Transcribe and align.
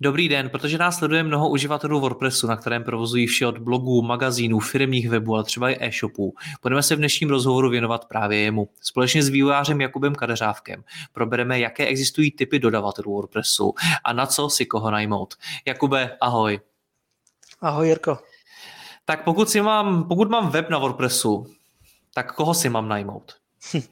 Dobrý 0.00 0.28
den, 0.28 0.50
protože 0.50 0.78
nás 0.78 0.98
sleduje 0.98 1.22
mnoho 1.22 1.48
uživatelů 1.48 2.00
WordPressu, 2.00 2.46
na 2.46 2.56
kterém 2.56 2.84
provozují 2.84 3.26
vše 3.26 3.46
od 3.46 3.58
blogů, 3.58 4.02
magazínů, 4.02 4.60
firmních 4.60 5.08
webů, 5.08 5.34
ale 5.34 5.44
třeba 5.44 5.70
i 5.70 5.76
e-shopů. 5.80 6.34
Budeme 6.62 6.82
se 6.82 6.96
v 6.96 6.98
dnešním 6.98 7.30
rozhovoru 7.30 7.70
věnovat 7.70 8.04
právě 8.04 8.38
jemu. 8.38 8.68
Společně 8.80 9.22
s 9.22 9.28
vývojářem 9.28 9.80
Jakubem 9.80 10.14
Kadeřávkem 10.14 10.84
probereme, 11.12 11.60
jaké 11.60 11.86
existují 11.86 12.30
typy 12.30 12.58
dodavatelů 12.58 13.12
WordPressu 13.12 13.74
a 14.04 14.12
na 14.12 14.26
co 14.26 14.48
si 14.48 14.66
koho 14.66 14.90
najmout. 14.90 15.34
Jakube, 15.66 16.16
ahoj. 16.20 16.60
Ahoj 17.60 17.88
Jirko. 17.88 18.18
Tak 19.04 19.24
pokud, 19.24 19.48
si 19.50 19.60
mám, 19.60 20.04
pokud 20.08 20.30
mám 20.30 20.50
web 20.50 20.70
na 20.70 20.78
WordPressu, 20.78 21.46
tak 22.14 22.34
koho 22.34 22.54
si 22.54 22.68
mám 22.68 22.88
najmout? 22.88 23.32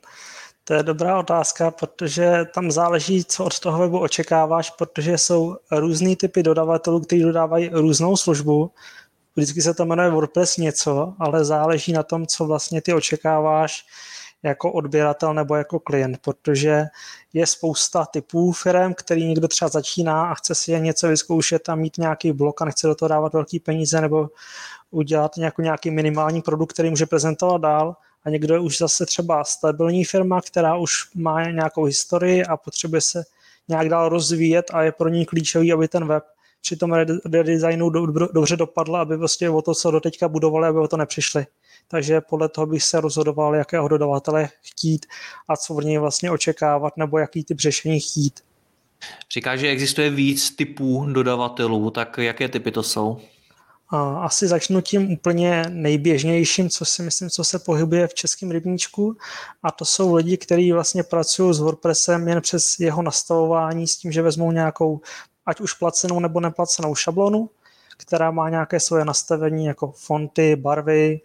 To 0.69 0.75
je 0.75 0.83
dobrá 0.83 1.19
otázka, 1.19 1.71
protože 1.71 2.45
tam 2.55 2.71
záleží, 2.71 3.25
co 3.25 3.45
od 3.45 3.61
toho 3.61 3.79
webu 3.79 3.99
očekáváš, 3.99 4.71
protože 4.71 5.19
jsou 5.19 5.57
různý 5.71 6.17
typy 6.17 6.43
dodavatelů, 6.43 7.01
kteří 7.01 7.23
dodávají 7.23 7.69
různou 7.69 8.17
službu. 8.17 8.71
Vždycky 9.37 9.63
se 9.63 9.75
to 9.75 9.85
jmenuje 9.85 10.11
WordPress 10.11 10.57
něco, 10.57 11.15
ale 11.19 11.45
záleží 11.45 11.93
na 11.93 12.03
tom, 12.03 12.27
co 12.27 12.45
vlastně 12.45 12.83
ty 12.83 12.95
očekáváš 12.95 13.87
jako 14.43 14.73
odběratel 14.73 15.35
nebo 15.35 15.55
jako 15.55 15.81
klient, 15.81 16.19
protože 16.25 16.85
je 17.33 17.47
spousta 17.47 18.07
typů 18.07 18.53
firm, 18.53 18.95
který 18.95 19.25
někdo 19.25 19.49
třeba 19.49 19.69
začíná 19.69 20.31
a 20.31 20.35
chce 20.35 20.55
si 20.55 20.73
je 20.73 20.81
něco 20.81 21.09
vyzkoušet 21.09 21.69
a 21.69 21.75
mít 21.75 21.99
nějaký 21.99 22.33
blok 22.33 22.63
a 22.63 22.65
nechce 22.65 22.87
do 22.87 22.95
toho 22.95 23.09
dávat 23.09 23.33
velký 23.33 23.61
peníze 23.61 24.01
nebo 24.01 24.29
udělat 24.91 25.37
nějaký, 25.37 25.63
nějaký 25.63 25.91
minimální 25.91 26.43
produkt, 26.43 26.73
který 26.73 26.91
může 26.91 27.07
prezentovat 27.07 27.61
dál 27.61 27.97
a 28.27 28.31
někdo 28.31 28.55
je 28.55 28.61
už 28.61 28.79
zase 28.79 29.07
třeba 29.07 29.45
stabilní 29.45 30.05
firma, 30.05 30.41
která 30.41 30.77
už 30.77 30.93
má 31.15 31.51
nějakou 31.51 31.85
historii 31.85 32.45
a 32.45 32.57
potřebuje 32.57 33.01
se 33.01 33.25
nějak 33.69 33.89
dál 33.89 34.09
rozvíjet 34.09 34.71
a 34.73 34.83
je 34.83 34.93
pro 34.93 35.09
ní 35.09 35.27
klíčový, 35.27 35.73
aby 35.73 35.89
ten 35.89 36.07
web 36.07 36.25
při 36.63 36.77
tom 36.77 36.93
redesignu 37.33 37.91
dobře 38.33 38.57
dopadl, 38.57 38.97
aby 38.97 39.17
vlastně 39.17 39.51
o 39.51 39.63
to, 39.63 39.75
co 39.75 39.91
do 39.91 40.01
teďka 40.01 40.29
budovali, 40.29 40.69
aby 40.69 40.79
o 40.79 40.89
to 40.89 40.97
nepřišli. 40.97 41.47
Takže 41.89 42.21
podle 42.21 42.49
toho 42.49 42.67
bych 42.67 42.83
se 42.83 43.01
rozhodoval, 43.01 43.55
jakého 43.55 43.89
dodavatele 43.89 44.49
chtít 44.63 45.07
a 45.49 45.57
co 45.57 45.75
v 45.75 45.85
něj 45.85 45.99
vlastně 45.99 46.31
očekávat, 46.31 46.97
nebo 46.97 47.19
jaký 47.19 47.45
typ 47.45 47.61
řešení 47.61 48.01
chtít. 48.01 48.41
Říká, 49.33 49.57
že 49.57 49.69
existuje 49.69 50.11
víc 50.11 50.51
typů 50.51 51.07
dodavatelů, 51.13 51.91
tak 51.91 52.19
jaké 52.19 52.49
typy 52.49 52.71
to 52.73 52.83
jsou? 52.83 53.21
A 53.89 54.19
asi 54.25 54.49
začnu 54.49 54.81
tím 54.81 55.13
úplně 55.13 55.65
nejběžnějším, 55.69 56.71
co 56.71 56.85
si 56.85 57.03
myslím, 57.03 57.31
co 57.31 57.45
se 57.45 57.59
pohybuje 57.59 58.07
v 58.09 58.15
českém 58.15 58.51
rybníčku. 58.51 59.17
A 59.63 59.71
to 59.71 59.85
jsou 59.85 60.15
lidi, 60.15 60.37
kteří 60.37 60.73
vlastně 60.73 61.03
pracují 61.03 61.55
s 61.55 61.59
WordPressem 61.59 62.29
jen 62.29 62.41
přes 62.41 62.81
jeho 62.81 63.03
nastavování 63.03 63.87
s 63.87 63.97
tím, 63.97 64.13
že 64.13 64.23
vezmou 64.23 64.53
nějakou 64.53 65.01
ať 65.47 65.61
už 65.61 65.73
placenou 65.73 66.21
nebo 66.21 66.41
neplacenou 66.41 66.95
šablonu, 66.95 67.51
která 67.97 68.31
má 68.31 68.51
nějaké 68.51 68.81
svoje 68.81 69.05
nastavení 69.05 69.67
jako 69.67 69.93
fonty, 69.93 70.57
barvy 70.57 71.21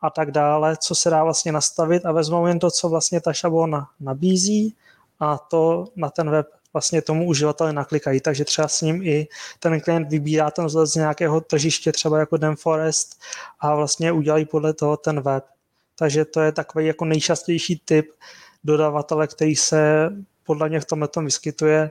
a 0.00 0.10
tak 0.10 0.30
dále, 0.30 0.76
co 0.76 0.94
se 0.94 1.10
dá 1.10 1.24
vlastně 1.24 1.52
nastavit 1.52 2.06
a 2.06 2.12
vezmou 2.12 2.46
jen 2.46 2.58
to, 2.58 2.70
co 2.70 2.88
vlastně 2.88 3.20
ta 3.20 3.32
šablona 3.32 3.88
nabízí 4.00 4.76
a 5.20 5.38
to 5.38 5.84
na 5.96 6.10
ten 6.10 6.30
web 6.30 6.46
vlastně 6.72 7.02
tomu 7.02 7.26
uživateli 7.26 7.72
naklikají, 7.72 8.20
takže 8.20 8.44
třeba 8.44 8.68
s 8.68 8.80
ním 8.80 9.02
i 9.02 9.26
ten 9.58 9.80
klient 9.80 10.08
vybírá 10.08 10.50
ten 10.50 10.66
vzhled 10.66 10.86
z 10.86 10.94
nějakého 10.94 11.40
tržiště, 11.40 11.92
třeba 11.92 12.18
jako 12.18 12.36
Demforest 12.36 13.20
a 13.60 13.74
vlastně 13.74 14.12
udělají 14.12 14.44
podle 14.44 14.74
toho 14.74 14.96
ten 14.96 15.20
web. 15.20 15.44
Takže 15.98 16.24
to 16.24 16.40
je 16.40 16.52
takový 16.52 16.86
jako 16.86 17.04
nejčastější 17.04 17.82
typ 17.84 18.10
dodavatele, 18.64 19.26
který 19.26 19.56
se 19.56 20.10
podle 20.44 20.68
mě 20.68 20.80
v 20.80 20.84
tomhle 20.84 21.08
tom 21.08 21.24
vyskytuje. 21.24 21.90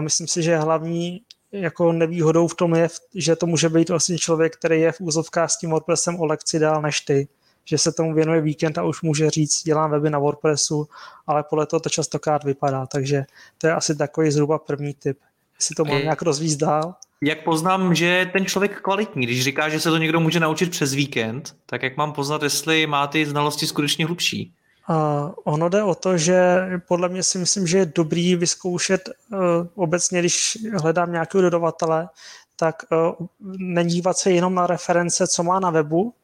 Myslím 0.00 0.28
si, 0.28 0.42
že 0.42 0.56
hlavní 0.56 1.22
jako 1.52 1.92
nevýhodou 1.92 2.48
v 2.48 2.54
tom 2.54 2.74
je, 2.74 2.88
že 3.14 3.36
to 3.36 3.46
může 3.46 3.68
být 3.68 3.88
vlastně 3.88 4.18
člověk, 4.18 4.56
který 4.56 4.80
je 4.80 4.92
v 4.92 5.00
úzovkách 5.00 5.50
s 5.50 5.58
tím 5.58 5.70
WordPressem 5.70 6.20
o 6.20 6.26
lekci 6.26 6.58
dál 6.58 6.82
než 6.82 7.00
ty 7.00 7.28
že 7.64 7.78
se 7.78 7.92
tomu 7.92 8.14
věnuje 8.14 8.40
víkend 8.40 8.78
a 8.78 8.82
už 8.82 9.02
může 9.02 9.30
říct, 9.30 9.62
dělám 9.62 9.90
weby 9.90 10.10
na 10.10 10.18
WordPressu, 10.18 10.88
ale 11.26 11.44
podle 11.50 11.66
toho 11.66 11.80
to 11.80 11.88
častokrát 11.88 12.44
vypadá, 12.44 12.86
takže 12.86 13.24
to 13.58 13.66
je 13.66 13.74
asi 13.74 13.96
takový 13.96 14.30
zhruba 14.30 14.58
první 14.58 14.94
typ. 14.94 15.18
Jestli 15.60 15.74
to 15.74 15.84
mám 15.84 16.02
nějak 16.02 16.22
rozvízt 16.22 16.60
dál. 16.60 16.94
Jak 17.22 17.44
poznám, 17.44 17.94
že 17.94 18.06
je 18.06 18.26
ten 18.26 18.44
člověk 18.46 18.80
kvalitní? 18.80 19.26
Když 19.26 19.44
říká, 19.44 19.68
že 19.68 19.80
se 19.80 19.90
to 19.90 19.96
někdo 19.96 20.20
může 20.20 20.40
naučit 20.40 20.70
přes 20.70 20.94
víkend, 20.94 21.56
tak 21.66 21.82
jak 21.82 21.96
mám 21.96 22.12
poznat, 22.12 22.42
jestli 22.42 22.86
má 22.86 23.06
ty 23.06 23.26
znalosti 23.26 23.66
skutečně 23.66 24.06
hlubší? 24.06 24.52
Uh, 24.88 25.30
ono 25.44 25.68
jde 25.68 25.82
o 25.82 25.94
to, 25.94 26.18
že 26.18 26.66
podle 26.88 27.08
mě 27.08 27.22
si 27.22 27.38
myslím, 27.38 27.66
že 27.66 27.78
je 27.78 27.92
dobrý 27.94 28.36
vyzkoušet 28.36 29.08
uh, 29.08 29.38
obecně, 29.74 30.20
když 30.20 30.58
hledám 30.80 31.12
nějakého 31.12 31.42
dodavatele, 31.42 32.08
tak 32.56 32.76
uh, 32.92 33.26
nedívat 33.58 34.18
se 34.18 34.30
jenom 34.30 34.54
na 34.54 34.66
reference, 34.66 35.26
co 35.26 35.42
má 35.42 35.60
na 35.60 35.70
webu, 35.70 36.14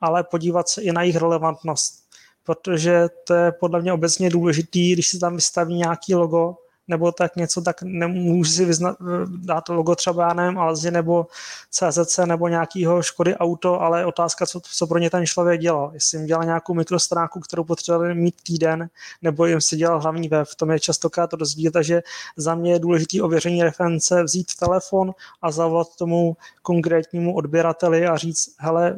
ale 0.00 0.24
podívat 0.24 0.68
se 0.68 0.82
i 0.82 0.92
na 0.92 1.02
jejich 1.02 1.16
relevantnost, 1.16 1.94
protože 2.42 3.08
to 3.26 3.34
je 3.34 3.52
podle 3.52 3.82
mě 3.82 3.92
obecně 3.92 4.30
důležitý, 4.30 4.92
když 4.92 5.08
se 5.08 5.18
tam 5.18 5.34
vystaví 5.34 5.74
nějaký 5.74 6.14
logo, 6.14 6.54
nebo 6.88 7.12
tak 7.12 7.36
něco, 7.36 7.62
tak 7.62 7.82
nemůžu 7.82 8.50
si 8.50 8.64
vyzna, 8.64 8.96
dát 9.36 9.68
logo 9.68 9.94
třeba, 9.94 10.28
já 10.28 10.34
nevím, 10.34 10.58
Alzi 10.58 10.90
nebo 10.90 11.26
CZC 11.70 12.18
nebo 12.26 12.48
nějakýho 12.48 13.02
Škody 13.02 13.36
auto, 13.36 13.80
ale 13.80 14.06
otázka, 14.06 14.46
co, 14.46 14.60
co 14.60 14.86
pro 14.86 14.98
ně 14.98 15.10
ten 15.10 15.26
člověk 15.26 15.60
dělal. 15.60 15.90
Jestli 15.94 16.18
jim 16.18 16.26
dělal 16.26 16.44
nějakou 16.44 16.74
mikrostránku, 16.74 17.40
kterou 17.40 17.64
potřebovali 17.64 18.14
mít 18.14 18.34
týden, 18.42 18.88
nebo 19.22 19.46
jim 19.46 19.60
si 19.60 19.76
dělal 19.76 20.00
hlavní 20.00 20.28
web. 20.28 20.48
V 20.48 20.54
tom 20.54 20.70
je 20.70 20.80
častokrát 20.80 21.30
to 21.30 21.36
rozdíl, 21.36 21.72
takže 21.72 22.02
za 22.36 22.54
mě 22.54 22.72
je 22.72 22.78
důležité 22.78 23.22
ověření 23.22 23.62
reference, 23.62 24.22
vzít 24.22 24.54
telefon 24.60 25.14
a 25.42 25.50
zavolat 25.50 25.96
tomu 25.98 26.36
konkrétnímu 26.62 27.34
odběrateli 27.34 28.06
a 28.06 28.16
říct, 28.16 28.54
hele, 28.58 28.96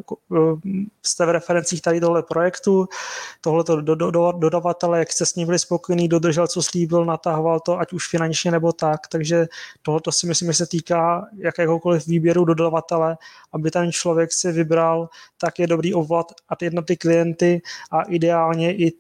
jste 1.02 1.26
v 1.26 1.30
referencích 1.30 1.82
tady 1.82 2.00
tohle 2.00 2.22
projektu, 2.22 2.88
tohle 3.40 3.64
do, 3.64 3.94
do, 3.94 4.10
do, 4.10 4.32
dodavatele, 4.32 4.98
jak 4.98 5.12
jste 5.12 5.26
s 5.26 5.34
ním 5.34 5.46
byli 5.46 5.58
spokojení, 5.58 6.08
dodržel, 6.08 6.46
co 6.46 6.62
slíbil, 6.62 7.04
natahoval 7.04 7.60
to, 7.60 7.77
ať 7.80 7.92
už 7.92 8.08
finančně 8.08 8.50
nebo 8.50 8.72
tak, 8.72 9.00
takže 9.08 9.46
tohoto 9.82 10.12
si 10.12 10.26
myslím, 10.26 10.48
že 10.48 10.54
se 10.54 10.66
týká 10.66 11.26
jakéhokoliv 11.36 12.06
výběru 12.06 12.44
dodavatele, 12.44 13.16
aby 13.52 13.70
ten 13.70 13.92
člověk 13.92 14.32
si 14.32 14.52
vybral, 14.52 15.08
tak 15.38 15.58
je 15.58 15.66
dobrý 15.66 15.94
ovlat 15.94 16.32
a 16.48 16.56
ty 16.56 16.70
ty 16.86 16.96
klienty 16.96 17.62
a 17.90 18.02
ideálně 18.02 18.76
i 18.76 18.92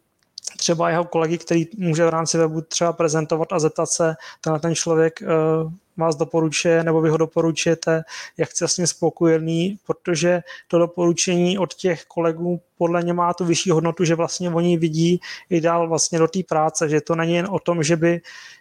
třeba 0.56 0.90
jeho 0.90 1.04
kolegy, 1.04 1.38
který 1.38 1.66
může 1.76 2.04
v 2.04 2.08
rámci 2.08 2.38
webu 2.38 2.60
třeba 2.60 2.92
prezentovat 2.92 3.52
a 3.52 3.58
zeptat 3.58 3.86
se, 3.86 4.14
tenhle 4.40 4.60
ten 4.60 4.74
člověk 4.74 5.22
uh, 5.22 5.72
vás 5.98 6.16
doporučuje, 6.16 6.84
nebo 6.84 7.00
vy 7.00 7.10
ho 7.10 7.16
doporučujete, 7.16 8.02
jak 8.36 8.50
jste 8.50 8.68
s 8.68 8.76
ním 8.76 8.86
spokojený, 8.86 9.78
protože 9.86 10.40
to 10.68 10.78
doporučení 10.78 11.58
od 11.58 11.74
těch 11.74 12.04
kolegů 12.04 12.60
podle 12.78 13.02
mě 13.02 13.12
má 13.12 13.34
tu 13.34 13.44
vyšší 13.44 13.70
hodnotu, 13.70 14.04
že 14.04 14.14
vlastně 14.14 14.50
oni 14.50 14.76
vidí 14.76 15.20
i 15.50 15.60
dál 15.60 15.88
vlastně 15.88 16.18
do 16.18 16.28
té 16.28 16.40
práce, 16.48 16.88
že 16.88 17.00
to 17.00 17.14
není 17.14 17.34
jen 17.34 17.46
o 17.50 17.58
tom, 17.58 17.82
že 17.82 17.96
by 17.96 18.20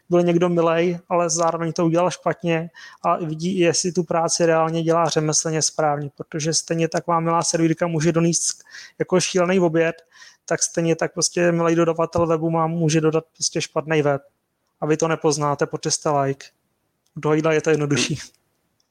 byl 0.10 0.24
někdo 0.24 0.50
milej, 0.50 1.00
ale 1.10 1.30
zároveň 1.30 1.74
to 1.74 1.86
udělal 1.86 2.12
špatně 2.12 2.70
a 3.06 3.18
vidí, 3.18 3.60
jestli 3.60 3.92
tu 3.92 4.04
práci 4.04 4.46
reálně 4.46 4.84
dělá 4.84 5.10
řemeslně 5.10 5.62
správně, 5.62 6.10
protože 6.18 6.54
stejně 6.54 6.88
tak 6.88 7.08
vám 7.08 7.24
milá 7.24 7.44
servírka 7.44 7.88
může 7.88 8.12
donést 8.12 8.64
jako 9.00 9.20
šílený 9.20 9.60
oběd, 9.60 9.96
tak 10.50 10.64
stejně 10.64 10.96
tak 10.96 11.14
prostě 11.14 11.52
milý 11.52 11.76
dodavatel 11.76 12.28
webu 12.28 12.50
má 12.50 12.68
může 12.68 13.02
dodat 13.02 13.24
prostě 13.34 13.62
špatný 13.62 14.02
web. 14.02 14.22
A 14.82 14.86
vy 14.86 14.98
to 14.98 15.08
nepoznáte, 15.08 15.66
protože 15.66 15.92
jste 15.92 16.10
like. 16.10 16.46
Do 17.16 17.34
jídla 17.34 17.54
je 17.54 17.62
to 17.62 17.70
jednodušší. 17.70 18.20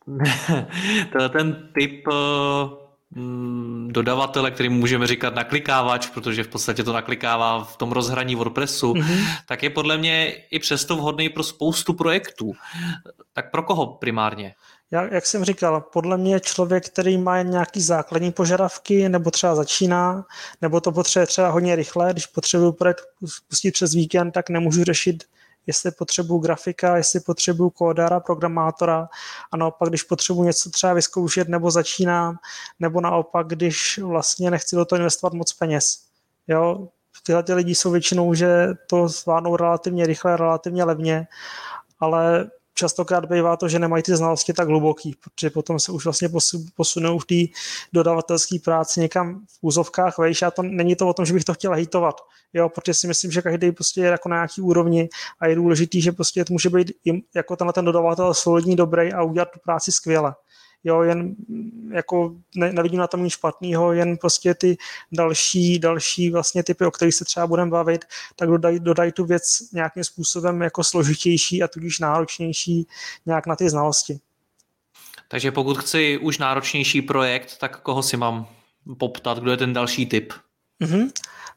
Ten 1.32 1.68
typ 1.74 2.06
uh, 2.06 2.14
mm, 3.10 3.88
dodavatele, 3.92 4.50
který 4.50 4.68
můžeme 4.68 5.06
říkat 5.06 5.34
naklikávač, 5.34 6.06
protože 6.06 6.44
v 6.44 6.48
podstatě 6.48 6.84
to 6.84 6.92
naklikává 6.92 7.64
v 7.64 7.76
tom 7.76 7.92
rozhraní 7.92 8.34
WordPressu, 8.34 8.92
mm-hmm. 8.92 9.24
tak 9.46 9.62
je 9.62 9.70
podle 9.70 9.98
mě 9.98 10.32
i 10.50 10.58
přesto 10.58 10.96
vhodný 10.96 11.28
pro 11.28 11.42
spoustu 11.42 11.94
projektů. 11.94 12.52
Tak 13.32 13.50
pro 13.50 13.62
koho 13.62 13.86
primárně? 13.86 14.54
Já, 14.90 15.14
jak 15.14 15.26
jsem 15.26 15.44
říkal, 15.44 15.80
podle 15.80 16.16
mě 16.16 16.40
člověk, 16.40 16.86
který 16.86 17.18
má 17.18 17.42
nějaký 17.42 17.82
základní 17.82 18.32
požadavky, 18.32 19.08
nebo 19.08 19.30
třeba 19.30 19.54
začíná, 19.54 20.26
nebo 20.62 20.80
to 20.80 20.92
potřebuje 20.92 21.26
třeba 21.26 21.48
hodně 21.48 21.76
rychle, 21.76 22.12
když 22.12 22.26
potřebuji 22.26 22.72
projekt 22.72 23.04
pustit 23.48 23.72
přes 23.72 23.94
víkend, 23.94 24.32
tak 24.32 24.50
nemůžu 24.50 24.84
řešit 24.84 25.24
jestli 25.66 25.90
potřebuju 25.90 26.40
grafika, 26.40 26.96
jestli 26.96 27.20
potřebuju 27.20 27.70
kódara, 27.70 28.20
programátora 28.20 29.08
a 29.52 29.56
naopak, 29.56 29.88
když 29.88 30.02
potřebuji 30.02 30.44
něco 30.44 30.70
třeba 30.70 30.92
vyzkoušet 30.92 31.48
nebo 31.48 31.70
začínám, 31.70 32.36
nebo 32.80 33.00
naopak, 33.00 33.46
když 33.46 33.98
vlastně 33.98 34.50
nechci 34.50 34.76
do 34.76 34.84
toho 34.84 34.96
investovat 34.96 35.34
moc 35.34 35.52
peněz. 35.52 35.98
Jo, 36.48 36.88
tyhle 37.22 37.42
ty 37.42 37.54
lidi 37.54 37.74
jsou 37.74 37.90
většinou, 37.90 38.34
že 38.34 38.68
to 38.86 39.08
zvládnou 39.08 39.56
relativně 39.56 40.06
rychle, 40.06 40.36
relativně 40.36 40.84
levně, 40.84 41.26
ale 42.00 42.50
častokrát 42.76 43.24
bývá 43.24 43.56
to, 43.56 43.68
že 43.68 43.78
nemají 43.78 44.02
ty 44.02 44.16
znalosti 44.16 44.52
tak 44.52 44.68
hluboký, 44.68 45.16
protože 45.24 45.50
potom 45.50 45.80
se 45.80 45.92
už 45.92 46.04
vlastně 46.04 46.28
posunou 46.74 47.18
v 47.18 47.24
té 47.24 47.58
dodavatelské 47.92 48.58
práci 48.64 49.00
někam 49.00 49.40
v 49.48 49.58
úzovkách 49.60 50.18
vejš. 50.18 50.42
A 50.42 50.50
to 50.50 50.62
není 50.62 50.96
to 50.96 51.08
o 51.08 51.14
tom, 51.14 51.24
že 51.24 51.32
bych 51.32 51.44
to 51.44 51.54
chtěl 51.54 51.72
hejtovat, 51.72 52.20
jo, 52.52 52.68
protože 52.68 52.94
si 52.94 53.06
myslím, 53.06 53.30
že 53.30 53.42
každý 53.42 53.72
prostě 53.72 54.00
je 54.00 54.06
jako 54.06 54.28
na 54.28 54.36
nějaký 54.36 54.60
úrovni 54.60 55.08
a 55.40 55.46
je 55.46 55.54
důležitý, 55.54 56.02
že 56.02 56.12
prostě 56.12 56.44
může 56.50 56.70
být 56.70 56.92
jako 57.34 57.56
tenhle 57.56 57.72
ten 57.72 57.84
dodavatel 57.84 58.34
solidní, 58.34 58.76
dobrý 58.76 59.12
a 59.12 59.22
udělat 59.22 59.48
tu 59.50 59.58
práci 59.64 59.92
skvěle 59.92 60.34
jo, 60.86 61.02
jen 61.02 61.34
jako 61.90 62.36
ne, 62.56 62.72
nevidím 62.72 62.98
na 62.98 63.06
tom 63.06 63.24
nic 63.24 63.32
špatného, 63.32 63.92
jen 63.92 64.16
prostě 64.16 64.54
ty 64.54 64.76
další, 65.12 65.78
další 65.78 66.30
vlastně 66.30 66.62
typy, 66.62 66.84
o 66.84 66.90
kterých 66.90 67.14
se 67.14 67.24
třeba 67.24 67.46
budeme 67.46 67.70
bavit, 67.70 68.04
tak 68.36 68.48
dodají 68.48 68.80
dodaj 68.80 69.12
tu 69.12 69.24
věc 69.24 69.42
nějakým 69.72 70.04
způsobem 70.04 70.62
jako 70.62 70.84
složitější 70.84 71.62
a 71.62 71.68
tudíž 71.68 71.98
náročnější 71.98 72.86
nějak 73.26 73.46
na 73.46 73.56
ty 73.56 73.70
znalosti. 73.70 74.20
Takže 75.28 75.52
pokud 75.52 75.78
chci 75.78 76.18
už 76.18 76.38
náročnější 76.38 77.02
projekt, 77.02 77.58
tak 77.58 77.80
koho 77.80 78.02
si 78.02 78.16
mám 78.16 78.46
poptat, 78.98 79.38
kdo 79.38 79.50
je 79.50 79.56
ten 79.56 79.72
další 79.72 80.06
typ? 80.06 80.32
Mm-hmm. 80.82 81.10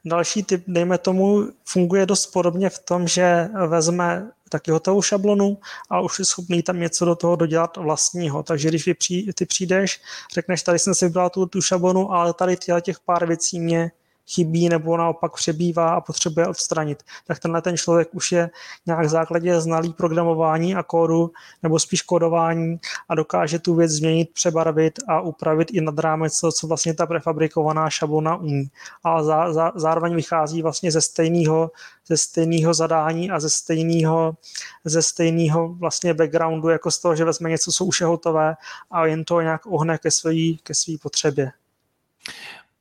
Další 0.06 0.44
typ, 0.44 0.64
dejme 0.68 0.98
tomu, 0.98 1.48
funguje 1.66 2.06
dost 2.06 2.26
podobně 2.26 2.70
v 2.70 2.80
tom, 2.80 3.08
že 3.08 3.50
vezme 3.68 4.32
taky 4.50 4.72
hotovou 4.72 5.02
šablonu 5.02 5.58
a 5.90 6.02
už 6.02 6.20
je 6.20 6.26
schopný 6.26 6.64
tam 6.64 6.80
něco 6.80 7.06
do 7.06 7.16
toho 7.16 7.36
dodělat 7.36 7.78
vlastního. 7.78 8.44
Takže 8.44 8.70
když 8.70 8.90
ty 9.36 9.46
přijdeš, 9.46 10.02
řekneš, 10.34 10.64
tady 10.64 10.80
jsem 10.80 10.96
si 10.96 11.06
vybral 11.06 11.30
tu, 11.30 11.46
tu 11.46 11.62
šablonu, 11.62 12.12
ale 12.12 12.34
tady 12.34 12.58
těch 12.82 13.00
pár 13.00 13.28
věcí 13.28 13.60
mě 13.60 13.92
chybí 14.34 14.70
nebo 14.70 14.98
naopak 14.98 15.34
přebývá 15.34 15.90
a 15.90 16.02
potřebuje 16.02 16.48
odstranit, 16.48 17.04
tak 17.28 17.40
tenhle 17.40 17.62
ten 17.62 17.78
člověk 17.78 18.10
už 18.14 18.32
je 18.32 18.50
nějak 18.86 19.06
v 19.06 19.10
základě 19.10 19.62
znalý 19.62 19.94
programování 19.94 20.76
a 20.76 20.84
kódu 20.84 21.32
nebo 21.64 21.80
spíš 21.80 22.02
kódování 22.02 22.80
a 23.10 23.16
dokáže 23.16 23.60
tu 23.60 23.76
věc 23.76 23.92
změnit, 23.92 24.30
přebarvit 24.34 25.00
a 25.08 25.22
upravit 25.22 25.72
i 25.72 25.82
nad 25.82 26.00
rámec 26.00 26.40
co 26.40 26.68
vlastně 26.68 26.94
ta 26.94 27.06
prefabrikovaná 27.06 27.90
šablona 27.90 28.36
umí. 28.36 28.70
A 29.04 29.24
zá, 29.24 29.54
zá, 29.54 29.72
zároveň 29.76 30.16
vychází 30.16 30.62
vlastně 30.62 30.92
ze 30.92 31.02
stejného 31.02 31.72
ze 32.10 32.18
stejného 32.18 32.74
zadání 32.74 33.32
a 33.32 33.40
ze 33.40 33.50
stejného, 33.50 34.38
ze 34.86 35.02
stejného 35.02 35.74
vlastně 35.74 36.14
backgroundu, 36.14 36.70
jako 36.70 36.92
z 36.92 37.00
toho, 37.00 37.16
že 37.16 37.26
vezme 37.26 37.50
něco, 37.50 37.72
co 37.72 37.86
už 37.86 38.02
je 38.02 38.08
hotové 38.08 38.56
a 38.92 39.06
jen 39.06 39.26
to 39.26 39.42
nějak 39.42 39.62
ohne 39.66 39.98
ke 39.98 40.12
své 40.12 40.34
ke 40.64 40.74
svý 40.74 40.98
potřebě. 40.98 41.52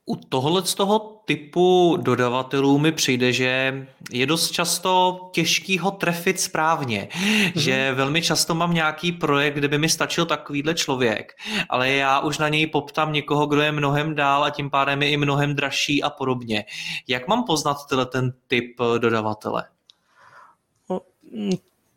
U 0.09 0.17
tohle 0.17 0.67
z 0.67 0.75
toho 0.75 0.99
typu 1.25 1.99
dodavatelů 2.03 2.79
mi 2.79 2.93
přijde, 2.93 3.33
že 3.33 3.87
je 4.13 4.27
dost 4.27 4.51
často 4.51 5.21
těžký 5.33 5.79
ho 5.79 5.91
trefit 5.91 6.41
správně, 6.41 7.09
mm-hmm. 7.11 7.53
že 7.57 7.93
velmi 7.95 8.23
často 8.23 8.55
mám 8.55 8.75
nějaký 8.75 9.13
projekt, 9.13 9.55
kde 9.55 9.69
by 9.69 9.79
mi 9.79 9.89
stačil 9.89 10.27
takovýhle 10.27 10.75
člověk, 10.75 11.33
ale 11.69 11.91
já 11.91 12.21
už 12.21 12.39
na 12.39 12.49
něj 12.49 12.67
poptám 12.67 13.13
někoho, 13.13 13.47
kdo 13.47 13.61
je 13.61 13.73
mnohem 13.73 14.15
dál 14.15 14.45
a 14.45 14.51
tím 14.51 14.71
pádem 14.71 15.03
je 15.03 15.11
i 15.11 15.17
mnohem 15.17 15.55
dražší 15.55 16.03
a 16.03 16.11
podobně. 16.11 16.65
Jak 17.09 17.29
mám 17.29 17.45
poznat 17.45 17.77
tenhle 17.89 18.07
ten 18.07 18.33
typ 18.47 18.77
dodavatele? 18.99 19.65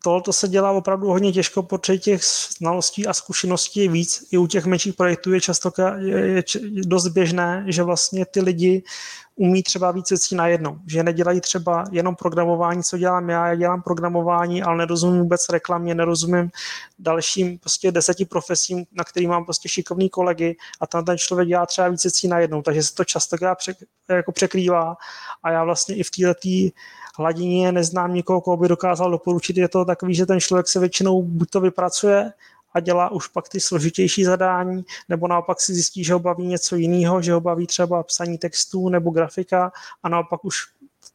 Tohle 0.03 0.21
se 0.31 0.47
dělá 0.47 0.71
opravdu 0.71 1.07
hodně 1.07 1.31
těžko, 1.31 1.63
protože 1.63 1.97
těch 1.97 2.21
znalostí 2.57 3.07
a 3.07 3.13
zkušeností 3.13 3.79
je 3.79 3.89
víc. 3.89 4.27
I 4.31 4.37
u 4.37 4.47
těch 4.47 4.65
menších 4.65 4.93
projektů 4.93 5.33
je 5.33 5.41
často 5.41 5.71
je, 5.97 6.43
dost 6.85 7.07
běžné, 7.07 7.63
že 7.67 7.83
vlastně 7.83 8.25
ty 8.25 8.41
lidi 8.41 8.83
umí 9.35 9.63
třeba 9.63 9.91
víc 9.91 10.09
věcí 10.09 10.35
najednou. 10.35 10.77
Že 10.87 11.03
nedělají 11.03 11.41
třeba 11.41 11.85
jenom 11.91 12.15
programování, 12.15 12.83
co 12.83 12.97
dělám 12.97 13.29
já, 13.29 13.47
já 13.47 13.55
dělám 13.55 13.81
programování, 13.81 14.63
ale 14.63 14.77
nerozumím 14.77 15.21
vůbec 15.21 15.49
reklamě, 15.49 15.95
nerozumím 15.95 16.49
dalším 16.99 17.59
prostě 17.59 17.91
deseti 17.91 18.25
profesím, 18.25 18.85
na 18.91 19.03
který 19.03 19.27
mám 19.27 19.45
prostě 19.45 19.69
šikovný 19.69 20.09
kolegy 20.09 20.57
a 20.81 20.87
tam 20.87 21.05
ten 21.05 21.17
člověk 21.17 21.47
dělá 21.47 21.65
třeba 21.65 21.87
víc 21.87 22.03
věcí 22.03 22.27
najednou, 22.27 22.61
takže 22.61 22.83
se 22.83 22.95
to 22.95 23.03
často 23.03 23.35
jako 24.09 24.31
překrývá 24.31 24.95
a 25.43 25.51
já 25.51 25.63
vlastně 25.63 25.95
i 25.95 26.03
v 26.03 26.11
této 26.11 26.75
hladině 27.17 27.71
neznám 27.71 28.13
nikoho, 28.13 28.41
koho 28.41 28.57
by 28.57 28.67
dokázal 28.67 29.11
doporučit. 29.11 29.57
Je 29.57 29.67
to 29.67 29.85
takový, 29.85 30.15
že 30.15 30.25
ten 30.25 30.39
člověk 30.39 30.67
se 30.67 30.79
většinou 30.79 31.23
buď 31.23 31.49
to 31.49 31.61
vypracuje 31.61 32.33
a 32.73 32.79
dělá 32.79 33.11
už 33.11 33.27
pak 33.27 33.49
ty 33.49 33.59
složitější 33.59 34.23
zadání, 34.23 34.83
nebo 35.09 35.27
naopak 35.27 35.61
si 35.61 35.73
zjistí, 35.73 36.03
že 36.03 36.13
ho 36.13 36.19
baví 36.19 36.47
něco 36.47 36.75
jiného, 36.75 37.21
že 37.21 37.33
ho 37.33 37.41
baví 37.41 37.67
třeba 37.67 38.03
psaní 38.03 38.37
textů 38.37 38.89
nebo 38.89 39.11
grafika 39.11 39.71
a 40.03 40.09
naopak 40.09 40.45
už 40.45 40.55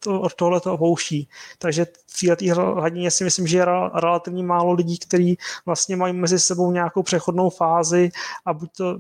to, 0.01 0.21
od 0.21 0.35
tohle 0.35 0.61
to 0.61 0.75
opouští. 0.75 1.29
Takže 1.59 1.87
v 2.07 2.21
této 2.27 2.55
hladině 2.55 3.11
si 3.11 3.25
myslím, 3.25 3.47
že 3.47 3.59
je 3.59 3.65
relativně 3.95 4.43
málo 4.43 4.73
lidí, 4.73 4.99
kteří 4.99 5.39
vlastně 5.67 5.97
mají 5.97 6.13
mezi 6.13 6.39
sebou 6.39 6.73
nějakou 6.73 7.03
přechodnou 7.03 7.51
fázi 7.51 8.11
a 8.45 8.53
buď 8.53 8.71
to 8.77 8.99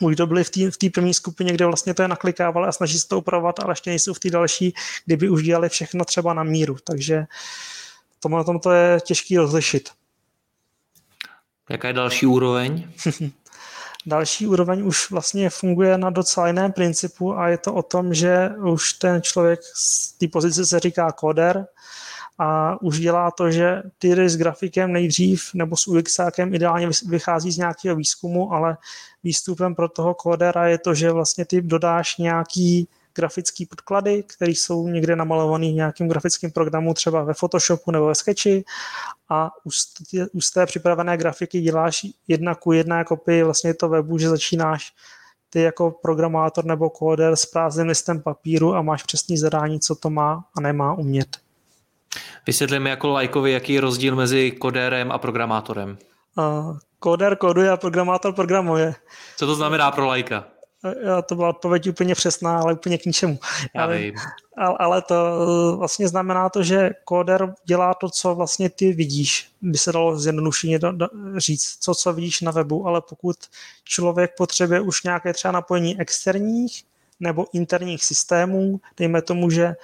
už 0.00 0.16
to 0.16 0.26
byli 0.26 0.44
v 0.44 0.76
té 0.78 0.90
první 0.94 1.14
skupině, 1.14 1.52
kde 1.52 1.66
vlastně 1.66 1.94
to 1.94 2.02
je 2.02 2.08
naklikávali 2.08 2.68
a 2.68 2.72
snaží 2.72 2.98
se 2.98 3.08
to 3.08 3.18
upravovat, 3.18 3.60
ale 3.60 3.72
ještě 3.72 3.90
nejsou 3.90 4.14
v 4.14 4.20
té 4.20 4.30
další, 4.30 4.74
kdyby 5.04 5.28
už 5.28 5.42
dělali 5.42 5.68
všechno 5.68 6.04
třeba 6.04 6.34
na 6.34 6.44
míru. 6.44 6.76
Takže 6.84 7.26
tomu 8.20 8.36
na 8.36 8.44
tom 8.44 8.60
to 8.60 8.72
je 8.72 9.00
těžký 9.00 9.36
rozlišit. 9.36 9.88
Jaká 11.70 11.88
je 11.88 11.94
další 11.94 12.26
úroveň? 12.26 12.88
další 14.06 14.46
úroveň 14.46 14.86
už 14.86 15.10
vlastně 15.10 15.50
funguje 15.50 15.98
na 15.98 16.10
docela 16.10 16.46
jiném 16.46 16.72
principu 16.72 17.38
a 17.38 17.48
je 17.48 17.58
to 17.58 17.74
o 17.74 17.82
tom, 17.82 18.14
že 18.14 18.50
už 18.58 18.92
ten 18.92 19.22
člověk 19.22 19.60
z 19.74 20.12
té 20.12 20.28
pozice 20.28 20.66
se 20.66 20.80
říká 20.80 21.12
koder, 21.12 21.66
a 22.38 22.82
už 22.82 23.00
dělá 23.00 23.30
to, 23.30 23.50
že 23.50 23.82
ty 23.98 24.28
s 24.28 24.36
grafikem 24.36 24.92
nejdřív 24.92 25.50
nebo 25.54 25.76
s 25.76 25.86
UXákem 25.86 26.54
ideálně 26.54 26.88
vychází 27.08 27.52
z 27.52 27.58
nějakého 27.58 27.96
výzkumu, 27.96 28.52
ale 28.52 28.76
výstupem 29.24 29.74
pro 29.74 29.88
toho 29.88 30.14
kódera 30.14 30.68
je 30.68 30.78
to, 30.78 30.94
že 30.94 31.10
vlastně 31.10 31.44
ty 31.44 31.62
dodáš 31.62 32.16
nějaký 32.16 32.88
grafický 33.14 33.66
podklady, 33.66 34.22
které 34.22 34.50
jsou 34.50 34.88
někde 34.88 35.16
namalované 35.16 35.66
v 35.66 35.74
nějakém 35.74 36.08
grafickém 36.08 36.50
programu, 36.50 36.94
třeba 36.94 37.24
ve 37.24 37.34
Photoshopu 37.34 37.90
nebo 37.90 38.06
ve 38.06 38.14
Sketchi 38.14 38.64
a 39.28 39.50
z 40.40 40.50
té 40.50 40.66
připravené 40.66 41.16
grafiky 41.16 41.60
děláš 41.60 42.06
jedna 42.28 42.54
ku 42.54 42.72
jedna 42.72 43.04
kopii 43.04 43.42
vlastně 43.42 43.74
to 43.74 43.88
webu, 43.88 44.18
že 44.18 44.28
začínáš 44.28 44.92
ty 45.50 45.60
jako 45.60 45.90
programátor 45.90 46.64
nebo 46.64 46.90
kóder 46.90 47.36
s 47.36 47.46
prázdným 47.46 47.86
listem 47.86 48.20
papíru 48.22 48.74
a 48.74 48.82
máš 48.82 49.02
přesný 49.02 49.38
zadání, 49.38 49.80
co 49.80 49.94
to 49.94 50.10
má 50.10 50.44
a 50.56 50.60
nemá 50.60 50.94
umět. 50.94 51.45
Vysvětlíme 52.46 52.90
jako 52.90 53.08
lajkovi, 53.08 53.52
jaký 53.52 53.72
je 53.72 53.80
rozdíl 53.80 54.16
mezi 54.16 54.50
kodérem 54.50 55.12
a 55.12 55.18
programátorem. 55.18 55.98
Uh, 56.38 56.78
kóder 56.98 57.36
koduje 57.36 57.70
a 57.70 57.76
programátor 57.76 58.32
programuje. 58.32 58.94
Co 59.36 59.46
to 59.46 59.54
znamená 59.54 59.90
pro 59.90 60.06
lajka? 60.06 60.44
Já, 61.06 61.22
to 61.22 61.34
byla 61.34 61.48
odpověď 61.48 61.88
úplně 61.88 62.14
přesná, 62.14 62.58
ale 62.58 62.72
úplně 62.72 62.98
k 62.98 63.04
ničemu. 63.04 63.38
Já 63.74 63.82
ale, 63.82 63.98
vím. 63.98 64.14
Ale, 64.56 64.76
ale 64.78 65.02
to 65.02 65.14
e, 65.14 65.76
vlastně 65.76 66.08
znamená 66.08 66.48
to, 66.48 66.62
že 66.62 66.90
kóder 67.04 67.54
dělá 67.64 67.94
to, 67.94 68.08
co 68.10 68.34
vlastně 68.34 68.70
ty 68.70 68.92
vidíš, 68.92 69.50
by 69.62 69.78
se 69.78 69.92
dalo 69.92 70.18
zjednodušeně 70.18 70.80
říct, 71.36 71.76
co, 71.80 71.94
co 71.94 72.12
vidíš 72.12 72.40
na 72.40 72.50
webu, 72.50 72.86
ale 72.86 73.00
pokud 73.00 73.36
člověk 73.84 74.30
potřebuje 74.36 74.80
už 74.80 75.02
nějaké 75.02 75.32
třeba 75.32 75.52
napojení 75.52 76.00
externích 76.00 76.84
nebo 77.20 77.46
interních 77.52 78.04
systémů, 78.04 78.80
dejme 78.96 79.22
tomu, 79.22 79.50
že 79.50 79.66
Eh, 79.66 79.74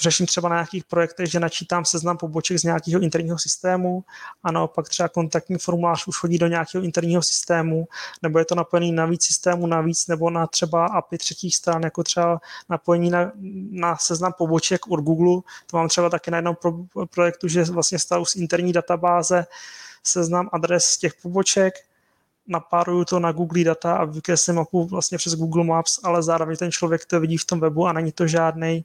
řeším 0.00 0.26
třeba 0.26 0.48
na 0.48 0.56
nějakých 0.56 0.84
projektech, 0.84 1.30
že 1.30 1.40
načítám 1.40 1.84
seznam 1.84 2.16
poboček 2.16 2.58
z 2.58 2.62
nějakého 2.62 3.02
interního 3.02 3.38
systému 3.38 4.04
a 4.42 4.52
naopak 4.52 4.88
třeba 4.88 5.08
kontaktní 5.08 5.58
formulář 5.58 6.06
už 6.06 6.16
chodí 6.16 6.38
do 6.38 6.46
nějakého 6.46 6.84
interního 6.84 7.22
systému, 7.22 7.88
nebo 8.22 8.38
je 8.38 8.44
to 8.44 8.54
napojený 8.54 8.92
na 8.92 9.06
víc 9.06 9.24
systémů 9.24 9.66
navíc, 9.66 10.06
nebo 10.06 10.30
na 10.30 10.46
třeba 10.46 10.86
API 10.86 11.18
třetích 11.18 11.56
stran, 11.56 11.82
jako 11.82 12.02
třeba 12.02 12.40
napojení 12.68 13.10
na, 13.10 13.32
na 13.70 13.96
seznam 13.96 14.32
poboček 14.38 14.90
od 14.90 15.00
Google. 15.00 15.42
To 15.70 15.76
mám 15.76 15.88
třeba 15.88 16.10
taky 16.10 16.30
na 16.30 16.38
jednom 16.38 16.56
pro, 16.60 16.72
projektu, 17.06 17.48
že 17.48 17.64
vlastně 17.64 17.98
stavu 17.98 18.24
z 18.24 18.36
interní 18.36 18.72
databáze 18.72 19.46
seznam 20.04 20.48
adres 20.52 20.98
těch 20.98 21.14
poboček 21.22 21.74
napáruju 22.46 23.04
to 23.04 23.20
na 23.20 23.32
Google 23.32 23.64
data 23.64 23.96
a 23.96 24.04
vykreslím 24.04 24.56
mapu 24.56 24.84
vlastně 24.84 25.18
přes 25.18 25.34
Google 25.34 25.64
Maps, 25.64 26.00
ale 26.02 26.22
zároveň 26.22 26.56
ten 26.56 26.72
člověk 26.72 27.04
to 27.04 27.20
vidí 27.20 27.38
v 27.38 27.44
tom 27.44 27.60
webu 27.60 27.86
a 27.86 27.92
není 27.92 28.12
to 28.12 28.26
žádný 28.26 28.84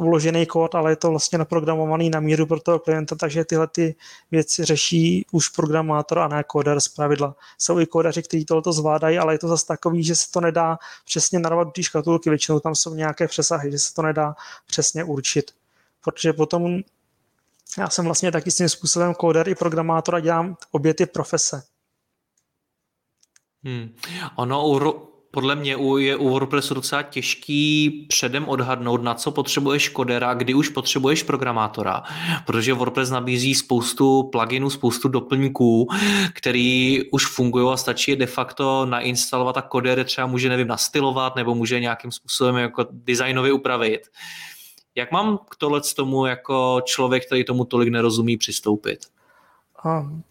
vložený 0.00 0.46
kód, 0.46 0.74
ale 0.74 0.92
je 0.92 0.96
to 0.96 1.10
vlastně 1.10 1.38
naprogramovaný 1.38 2.10
na 2.10 2.20
míru 2.20 2.46
pro 2.46 2.60
toho 2.60 2.78
klienta, 2.78 3.16
takže 3.16 3.44
tyhle 3.44 3.66
ty 3.66 3.94
věci 4.30 4.64
řeší 4.64 5.26
už 5.30 5.48
programátor 5.48 6.18
a 6.18 6.28
ne 6.28 6.44
kóder 6.44 6.80
z 6.80 6.88
pravidla. 6.88 7.36
Jsou 7.58 7.80
i 7.80 7.86
kódeři, 7.86 8.22
kteří 8.22 8.44
tohoto 8.44 8.72
zvládají, 8.72 9.18
ale 9.18 9.34
je 9.34 9.38
to 9.38 9.48
zase 9.48 9.66
takový, 9.66 10.04
že 10.04 10.16
se 10.16 10.30
to 10.30 10.40
nedá 10.40 10.78
přesně 11.04 11.38
narvat 11.38 11.68
do 11.68 11.70
té 11.70 11.82
škatulky, 11.82 12.30
většinou 12.30 12.60
tam 12.60 12.74
jsou 12.74 12.94
nějaké 12.94 13.28
přesahy, 13.28 13.72
že 13.72 13.78
se 13.78 13.94
to 13.94 14.02
nedá 14.02 14.34
přesně 14.66 15.04
určit. 15.04 15.50
Protože 16.04 16.32
potom 16.32 16.80
já 17.78 17.90
jsem 17.90 18.04
vlastně 18.04 18.32
taky 18.32 18.50
s 18.50 18.56
tím 18.56 18.68
způsobem 18.68 19.14
kóder 19.14 19.48
i 19.48 19.54
programátor 19.54 20.14
a 20.14 20.20
dělám 20.20 20.56
obě 20.70 20.94
ty 20.94 21.06
profese. 21.06 21.62
Hmm. 23.64 23.94
Ono 24.36 24.68
u, 24.68 25.11
podle 25.34 25.56
mě 25.56 25.76
je 25.98 26.16
u 26.16 26.28
WordPressu 26.28 26.74
docela 26.74 27.02
těžký 27.02 27.90
předem 28.08 28.48
odhadnout, 28.48 29.02
na 29.02 29.14
co 29.14 29.30
potřebuješ 29.30 29.88
kodera, 29.88 30.34
kdy 30.34 30.54
už 30.54 30.68
potřebuješ 30.68 31.22
programátora, 31.22 32.02
protože 32.46 32.72
WordPress 32.72 33.10
nabízí 33.10 33.54
spoustu 33.54 34.22
pluginů, 34.22 34.70
spoustu 34.70 35.08
doplňků, 35.08 35.88
který 36.34 37.02
už 37.12 37.26
fungují 37.26 37.72
a 37.72 37.76
stačí 37.76 38.10
je 38.10 38.16
de 38.16 38.26
facto 38.26 38.86
nainstalovat 38.86 39.56
a 39.56 39.62
koder 39.62 40.04
třeba 40.04 40.26
může, 40.26 40.48
nevím, 40.48 40.68
nastylovat 40.68 41.36
nebo 41.36 41.54
může 41.54 41.80
nějakým 41.80 42.12
způsobem 42.12 42.56
jako 42.56 42.86
designově 42.90 43.52
upravit. 43.52 44.00
Jak 44.94 45.12
mám 45.12 45.38
k 45.50 45.56
tohle 45.56 45.80
tomu 45.96 46.26
jako 46.26 46.80
člověk, 46.84 47.26
který 47.26 47.44
tomu 47.44 47.64
tolik 47.64 47.88
nerozumí, 47.88 48.36
přistoupit? 48.36 48.98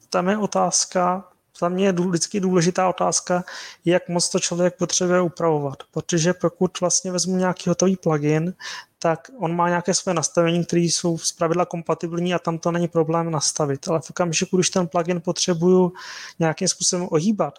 Tam 0.10 0.30
je 0.30 0.38
otázka, 0.38 1.28
za 1.62 1.70
mě 1.70 1.86
je 1.86 1.92
vždycky 1.92 2.40
důležitá 2.40 2.90
otázka, 2.90 3.44
jak 3.86 4.10
moc 4.10 4.30
to 4.30 4.40
člověk 4.40 4.78
potřebuje 4.78 5.22
upravovat. 5.22 5.78
Protože 5.92 6.34
pokud 6.34 6.80
vlastně 6.80 7.12
vezmu 7.12 7.38
nějaký 7.38 7.70
hotový 7.70 7.96
plugin, 7.96 8.54
tak 9.00 9.32
on 9.40 9.56
má 9.56 9.70
nějaké 9.70 9.94
své 9.94 10.14
nastavení, 10.14 10.66
které 10.66 10.82
jsou 10.82 11.18
z 11.18 11.32
pravidla 11.32 11.66
kompatibilní 11.66 12.34
a 12.34 12.40
tam 12.40 12.58
to 12.58 12.72
není 12.72 12.88
problém 12.88 13.32
nastavit. 13.32 13.88
Ale 13.88 14.02
v 14.02 14.10
okamžiku, 14.10 14.58
když 14.58 14.70
ten 14.70 14.88
plugin 14.88 15.22
potřebuju 15.22 15.94
nějakým 16.40 16.68
způsobem 16.68 17.08
ohýbat, 17.12 17.54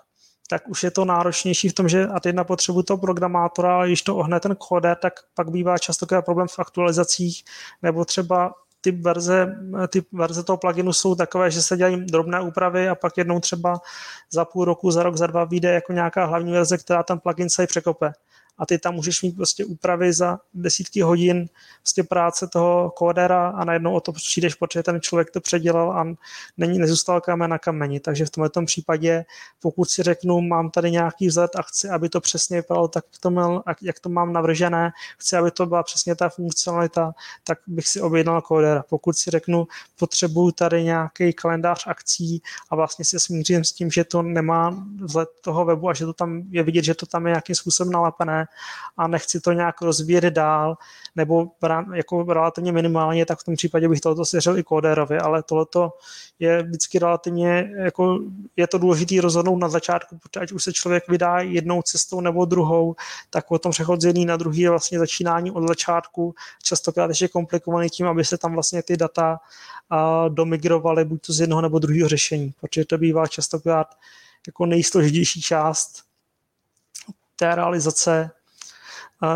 tak 0.48 0.68
už 0.68 0.82
je 0.84 0.90
to 0.90 1.04
náročnější 1.04 1.68
v 1.68 1.72
tom, 1.72 1.88
že 1.88 2.06
a 2.06 2.20
teď 2.20 2.34
na 2.34 2.44
potřebu 2.44 2.82
toho 2.82 2.98
programátora, 2.98 3.86
když 3.86 4.02
to 4.02 4.16
ohne 4.16 4.40
ten 4.40 4.56
kóder, 4.56 4.96
tak 4.96 5.12
pak 5.34 5.50
bývá 5.50 5.78
často 5.78 6.06
problém 6.22 6.48
v 6.48 6.58
aktualizacích, 6.58 7.44
nebo 7.82 8.04
třeba 8.04 8.54
ty 8.82 8.92
verze, 8.92 9.56
ty 9.88 10.02
verze 10.12 10.42
toho 10.42 10.56
pluginu 10.56 10.92
jsou 10.92 11.14
takové, 11.14 11.50
že 11.50 11.62
se 11.62 11.76
dělají 11.76 12.04
drobné 12.04 12.40
úpravy 12.40 12.88
a 12.88 12.94
pak 12.94 13.16
jednou 13.16 13.40
třeba 13.40 13.80
za 14.30 14.44
půl 14.44 14.64
roku, 14.64 14.90
za 14.90 15.02
rok, 15.02 15.16
za 15.16 15.26
dva 15.26 15.44
vyjde 15.44 15.72
jako 15.72 15.92
nějaká 15.92 16.24
hlavní 16.24 16.52
verze, 16.52 16.78
která 16.78 17.02
ten 17.02 17.18
plugin 17.18 17.50
se 17.50 17.66
překope 17.66 18.12
a 18.58 18.66
ty 18.66 18.78
tam 18.78 18.94
můžeš 18.94 19.22
mít 19.22 19.36
prostě 19.36 19.64
úpravy 19.64 20.12
za 20.12 20.38
desítky 20.54 21.00
hodin 21.00 21.48
prostě 21.80 22.02
práce 22.02 22.48
toho 22.52 22.90
kódera 22.90 23.48
a 23.48 23.64
najednou 23.64 23.94
o 23.94 24.00
to 24.00 24.12
přijdeš, 24.12 24.54
protože 24.54 24.82
ten 24.82 25.00
člověk 25.00 25.30
to 25.30 25.40
předělal 25.40 25.92
a 25.92 26.06
není, 26.56 26.78
nezůstal 26.78 27.20
kamen 27.20 27.50
na 27.50 27.58
kameni. 27.58 28.00
Takže 28.00 28.24
v 28.24 28.30
tomto 28.30 28.64
případě, 28.64 29.24
pokud 29.60 29.90
si 29.90 30.02
řeknu, 30.02 30.40
mám 30.40 30.70
tady 30.70 30.90
nějaký 30.90 31.26
vzhled 31.28 31.50
a 31.56 31.62
chci, 31.62 31.88
aby 31.88 32.08
to 32.08 32.20
přesně 32.20 32.56
vypadalo 32.56 32.88
tak, 32.88 33.04
jak 33.12 33.20
to, 33.20 33.30
měl, 33.30 33.62
jak 33.82 34.00
to 34.00 34.08
mám 34.08 34.32
navržené, 34.32 34.92
chci, 35.18 35.36
aby 35.36 35.50
to 35.50 35.66
byla 35.66 35.82
přesně 35.82 36.14
ta 36.14 36.28
funkcionalita, 36.28 37.14
tak 37.44 37.58
bych 37.66 37.88
si 37.88 38.00
objednal 38.00 38.42
kódera. 38.42 38.84
Pokud 38.88 39.16
si 39.16 39.30
řeknu, 39.30 39.66
potřebuju 39.98 40.50
tady 40.50 40.84
nějaký 40.84 41.32
kalendář 41.32 41.84
akcí 41.86 42.42
a 42.70 42.76
vlastně 42.76 43.04
se 43.04 43.20
smířím 43.20 43.64
s 43.64 43.72
tím, 43.72 43.90
že 43.90 44.04
to 44.04 44.22
nemá 44.22 44.84
vzhled 45.02 45.28
toho 45.40 45.64
webu 45.64 45.88
a 45.88 45.94
že 45.94 46.04
to 46.04 46.12
tam 46.12 46.42
je 46.50 46.62
vidět, 46.62 46.84
že 46.84 46.94
to 46.94 47.06
tam 47.06 47.26
je 47.26 47.30
nějakým 47.30 47.56
způsobem 47.56 47.92
nalepené, 47.92 48.41
a 48.96 49.06
nechci 49.06 49.40
to 49.40 49.52
nějak 49.52 49.82
rozvíjet 49.82 50.24
dál, 50.24 50.76
nebo 51.16 51.46
jako 51.94 52.22
relativně 52.22 52.72
minimálně, 52.72 53.26
tak 53.26 53.38
v 53.38 53.44
tom 53.44 53.54
případě 53.54 53.88
bych 53.88 54.00
tohoto 54.00 54.24
svěřil 54.24 54.58
i 54.58 54.62
kóderovi, 54.62 55.18
ale 55.18 55.42
tohleto 55.42 55.92
je 56.38 56.62
vždycky 56.62 56.98
relativně, 56.98 57.72
jako 57.76 58.18
je 58.56 58.66
to 58.66 58.78
důležitý 58.78 59.20
rozhodnout 59.20 59.56
na 59.56 59.68
začátku, 59.68 60.18
protože 60.18 60.40
ať 60.40 60.52
už 60.52 60.64
se 60.64 60.72
člověk 60.72 61.08
vydá 61.08 61.38
jednou 61.38 61.82
cestou 61.82 62.20
nebo 62.20 62.44
druhou, 62.44 62.96
tak 63.30 63.50
o 63.50 63.58
tom 63.58 63.72
přechod 63.72 64.00
z 64.00 64.04
jedný 64.04 64.24
na 64.24 64.36
druhý 64.36 64.68
vlastně 64.68 64.98
začínání 64.98 65.50
od 65.50 65.68
začátku, 65.68 66.34
častokrát 66.62 67.10
ještě 67.10 67.28
komplikovaný 67.28 67.90
tím, 67.90 68.06
aby 68.06 68.24
se 68.24 68.38
tam 68.38 68.52
vlastně 68.52 68.82
ty 68.82 68.96
data 68.96 69.40
domigrovaly 70.28 71.04
buď 71.04 71.26
to 71.26 71.32
z 71.32 71.40
jednoho 71.40 71.62
nebo 71.62 71.78
druhého 71.78 72.08
řešení, 72.08 72.54
protože 72.60 72.84
to 72.84 72.98
bývá 72.98 73.26
častokrát 73.26 73.86
jako 74.46 74.66
nejsložitější 74.66 75.42
část 75.42 76.02
té 77.42 77.54
realizace 77.54 78.30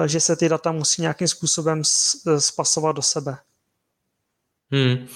že 0.07 0.21
se 0.21 0.37
ty 0.37 0.49
data 0.49 0.73
musí 0.73 1.03
nějakým 1.03 1.29
způsobem 1.29 1.83
spasovat 2.39 2.97
do 2.97 3.03
sebe. 3.03 3.39
Hmm. 4.71 5.07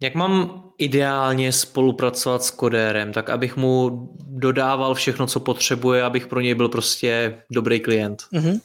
Jak 0.00 0.14
mám 0.14 0.62
ideálně 0.78 1.52
spolupracovat 1.52 2.44
s 2.44 2.50
kodérem, 2.50 3.12
tak 3.12 3.30
abych 3.30 3.56
mu 3.56 4.08
dodával 4.20 4.94
všechno, 4.94 5.26
co 5.26 5.40
potřebuje, 5.40 6.02
abych 6.02 6.26
pro 6.26 6.40
něj 6.40 6.54
byl 6.54 6.68
prostě 6.68 7.42
dobrý 7.50 7.80
klient? 7.80 8.22
Mm-hmm. 8.32 8.60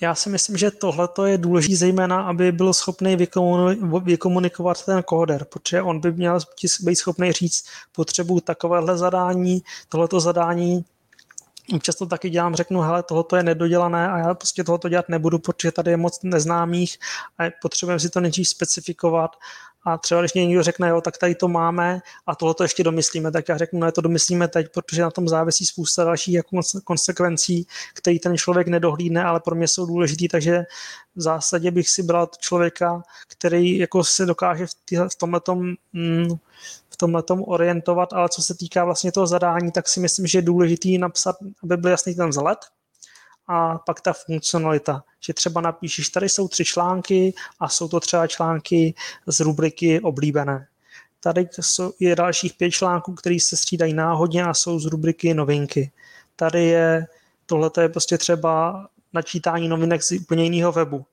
Já 0.00 0.14
si 0.14 0.28
myslím, 0.28 0.56
že 0.56 0.70
tohle 0.70 1.08
je 1.26 1.38
důležité 1.38 1.76
zejména, 1.76 2.22
aby 2.22 2.52
byl 2.52 2.72
schopný 2.72 3.16
vykomunikovat 4.04 4.84
ten 4.84 5.02
kóder, 5.02 5.44
protože 5.44 5.82
on 5.82 6.00
by 6.00 6.12
měl 6.12 6.38
být 6.80 6.96
schopný 6.96 7.32
říct, 7.32 7.64
potřebuji 7.92 8.40
takovéhle 8.40 8.98
zadání, 8.98 9.62
tohleto 9.88 10.20
zadání 10.20 10.84
často 11.82 12.06
taky 12.06 12.30
dělám, 12.30 12.54
řeknu, 12.54 12.80
hele, 12.80 13.02
tohoto 13.02 13.36
je 13.36 13.42
nedodělané 13.42 14.08
a 14.08 14.18
já 14.18 14.34
prostě 14.34 14.64
tohoto 14.64 14.88
dělat 14.88 15.08
nebudu, 15.08 15.38
protože 15.38 15.72
tady 15.72 15.90
je 15.90 15.96
moc 15.96 16.22
neznámých 16.22 16.98
a 17.38 17.42
potřebujeme 17.62 18.00
si 18.00 18.10
to 18.10 18.20
nejdřív 18.20 18.48
specifikovat. 18.48 19.30
A 19.84 19.98
třeba 19.98 20.20
když 20.20 20.32
někdo 20.32 20.62
řekne, 20.62 20.88
jo, 20.88 21.00
tak 21.00 21.18
tady 21.18 21.34
to 21.34 21.48
máme 21.48 22.00
a 22.26 22.34
tohle 22.34 22.54
to 22.54 22.62
ještě 22.62 22.84
domyslíme, 22.84 23.30
tak 23.32 23.48
já 23.48 23.56
řeknu, 23.56 23.80
ne, 23.80 23.92
to 23.92 24.00
domyslíme 24.00 24.48
teď, 24.48 24.66
protože 24.74 25.02
na 25.02 25.10
tom 25.10 25.28
závisí 25.28 25.66
spousta 25.66 26.04
dalších 26.04 26.34
jako 26.34 26.60
konsekvencí, 26.84 27.66
který 27.94 28.18
ten 28.18 28.36
člověk 28.36 28.68
nedohlídne, 28.68 29.24
ale 29.24 29.40
pro 29.40 29.54
mě 29.54 29.68
jsou 29.68 29.86
důležitý, 29.86 30.28
takže 30.28 30.64
v 31.16 31.20
zásadě 31.20 31.70
bych 31.70 31.90
si 31.90 32.02
bral 32.02 32.28
člověka, 32.38 33.02
který 33.28 33.78
jako 33.78 34.04
se 34.04 34.26
dokáže 34.26 34.66
v, 34.66 34.70
v 35.12 35.16
tomhletom 35.18 35.74
mm, 35.92 36.28
tomhle 37.00 37.22
tomu 37.22 37.44
orientovat, 37.44 38.12
ale 38.12 38.28
co 38.28 38.42
se 38.42 38.54
týká 38.54 38.84
vlastně 38.84 39.12
toho 39.12 39.26
zadání, 39.26 39.72
tak 39.72 39.88
si 39.88 40.00
myslím, 40.00 40.26
že 40.26 40.38
je 40.38 40.42
důležitý 40.42 40.98
napsat, 40.98 41.36
aby 41.62 41.76
byl 41.76 41.90
jasný 41.90 42.14
ten 42.14 42.28
vzhled 42.28 42.58
a 43.48 43.78
pak 43.78 44.00
ta 44.00 44.12
funkcionalita, 44.12 45.04
že 45.20 45.34
třeba 45.34 45.60
napíšeš, 45.60 46.08
tady 46.08 46.28
jsou 46.28 46.48
tři 46.48 46.64
články 46.64 47.34
a 47.60 47.68
jsou 47.68 47.88
to 47.88 48.00
třeba 48.00 48.26
články 48.26 48.94
z 49.26 49.40
rubriky 49.40 50.00
oblíbené. 50.00 50.66
Tady 51.20 51.48
je 52.00 52.16
dalších 52.16 52.54
pět 52.54 52.70
článků, 52.70 53.14
které 53.14 53.36
se 53.40 53.56
střídají 53.56 53.94
náhodně 53.94 54.44
a 54.44 54.54
jsou 54.54 54.78
z 54.78 54.84
rubriky 54.84 55.34
novinky. 55.34 55.92
Tady 56.36 56.64
je, 56.64 57.06
tohle 57.46 57.70
je 57.80 57.88
prostě 57.88 58.18
třeba 58.18 58.86
načítání 59.12 59.68
novinek 59.68 60.02
z 60.02 60.12
úplně 60.12 60.44
jiného 60.44 60.72
webu 60.72 61.06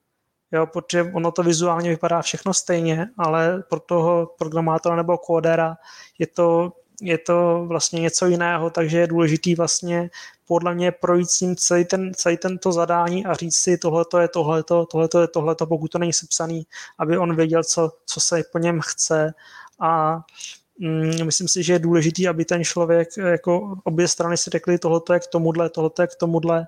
jo, 0.56 0.66
protože 0.66 1.04
ono 1.04 1.32
to 1.32 1.44
vizuálně 1.44 1.90
vypadá 1.90 2.22
všechno 2.22 2.54
stejně, 2.54 3.08
ale 3.18 3.64
pro 3.70 3.80
toho 3.80 4.34
programátora 4.38 4.96
nebo 4.96 5.18
kódera 5.18 5.78
je 6.20 6.28
to, 6.28 6.74
je 7.02 7.18
to 7.18 7.66
vlastně 7.68 8.02
něco 8.02 8.26
jiného, 8.26 8.70
takže 8.70 9.00
je 9.00 9.08
důležitý 9.08 9.56
vlastně 9.56 10.10
podle 10.48 10.76
mě 10.76 10.92
projít 10.92 11.30
s 11.30 11.42
ním 11.42 11.56
celý, 11.56 11.86
ten, 11.86 12.12
celý 12.14 12.38
tento 12.38 12.72
zadání 12.72 13.26
a 13.26 13.34
říct 13.34 13.56
si 13.56 13.78
tohleto 13.78 14.20
je 14.20 14.28
tohleto, 14.28 14.86
tohleto 14.86 15.22
je 15.22 15.28
tohleto, 15.28 15.66
pokud 15.66 15.92
to 15.92 16.00
není 16.00 16.14
sepsaný, 16.14 16.68
aby 16.98 17.18
on 17.18 17.36
věděl, 17.36 17.64
co, 17.64 17.92
co 18.06 18.20
se 18.20 18.44
po 18.52 18.58
něm 18.58 18.80
chce. 18.84 19.34
A 19.80 20.20
mm, 20.80 21.26
myslím 21.26 21.48
si, 21.48 21.64
že 21.64 21.74
je 21.74 21.80
důležitý, 21.80 22.28
aby 22.28 22.46
ten 22.46 22.64
člověk, 22.64 23.18
jako 23.18 23.76
obě 23.84 24.08
strany 24.08 24.38
si 24.38 24.50
řekli, 24.50 24.78
tohleto 24.78 25.14
je 25.14 25.20
k 25.20 25.28
tomuhle, 25.28 25.70
tohleto 25.70 26.02
je 26.02 26.08
k 26.08 26.16
tomuhle 26.16 26.68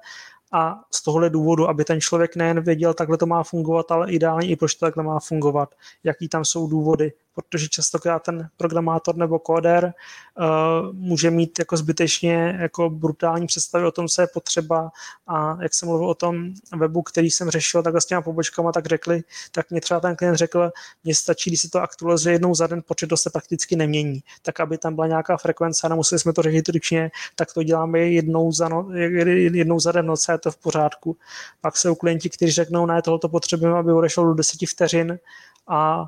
a 0.51 0.81
z 0.91 1.03
tohohle 1.03 1.29
důvodu, 1.29 1.69
aby 1.69 1.85
ten 1.85 2.01
člověk 2.01 2.35
nejen 2.35 2.61
věděl, 2.61 2.93
takhle 2.93 3.17
to 3.17 3.25
má 3.25 3.43
fungovat, 3.43 3.91
ale 3.91 4.11
ideálně 4.11 4.47
i 4.47 4.55
proč 4.55 4.75
to 4.75 4.85
takhle 4.85 5.03
má 5.03 5.19
fungovat, 5.19 5.75
jaký 6.03 6.29
tam 6.29 6.45
jsou 6.45 6.67
důvody, 6.67 7.13
protože 7.37 7.67
častokrát 7.69 8.23
ten 8.23 8.49
programátor 8.57 9.15
nebo 9.15 9.39
kóder 9.39 9.93
uh, 10.39 10.93
může 10.93 11.31
mít 11.31 11.59
jako 11.59 11.77
zbytečně 11.77 12.57
jako 12.61 12.89
brutální 12.89 13.47
představy 13.47 13.85
o 13.85 13.91
tom, 13.91 14.07
co 14.07 14.21
je 14.21 14.27
potřeba. 14.33 14.89
A 15.27 15.57
jak 15.61 15.73
jsem 15.73 15.89
mluvil 15.89 16.09
o 16.09 16.15
tom 16.15 16.53
webu, 16.77 17.01
který 17.01 17.31
jsem 17.31 17.49
řešil 17.49 17.83
takhle 17.83 18.01
s 18.01 18.05
těma 18.05 18.21
pobočkama, 18.21 18.71
tak 18.71 18.85
řekli, 18.85 19.23
tak 19.51 19.71
mě 19.71 19.81
třeba 19.81 19.99
ten 19.99 20.15
klient 20.15 20.35
řekl, 20.35 20.71
mně 21.03 21.15
stačí, 21.15 21.49
když 21.49 21.61
si 21.61 21.69
to 21.69 21.81
aktualizuje 21.81 22.35
jednou 22.35 22.55
za 22.55 22.67
den, 22.67 22.81
protože 22.81 23.07
to 23.07 23.17
se 23.17 23.29
prakticky 23.29 23.75
nemění, 23.75 24.19
tak 24.41 24.59
aby 24.59 24.77
tam 24.77 24.95
byla 24.95 25.07
nějaká 25.07 25.37
frekvence 25.37 25.87
a 25.87 25.89
nemuseli 25.89 26.19
jsme 26.19 26.33
to 26.33 26.41
řešit 26.41 26.69
ručně, 26.69 27.11
tak 27.35 27.53
to 27.53 27.63
děláme 27.63 27.99
jednou 27.99 28.51
za, 28.51 28.69
no, 28.69 28.89
jednou 28.91 29.79
za 29.79 29.91
den 29.91 30.05
noc 30.05 30.29
a 30.29 30.31
je 30.31 30.37
to 30.37 30.51
v 30.51 30.57
pořádku. 30.57 31.17
Pak 31.61 31.77
jsou 31.77 31.95
klienti, 31.95 32.29
kteří 32.29 32.51
řeknou, 32.51 32.85
ne, 32.85 33.01
tohle 33.01 33.19
potřebujeme, 33.31 33.79
aby 33.79 33.91
odešlo 33.91 34.25
do 34.25 34.33
deseti 34.33 34.65
vteřin. 34.65 35.19
A 35.67 36.05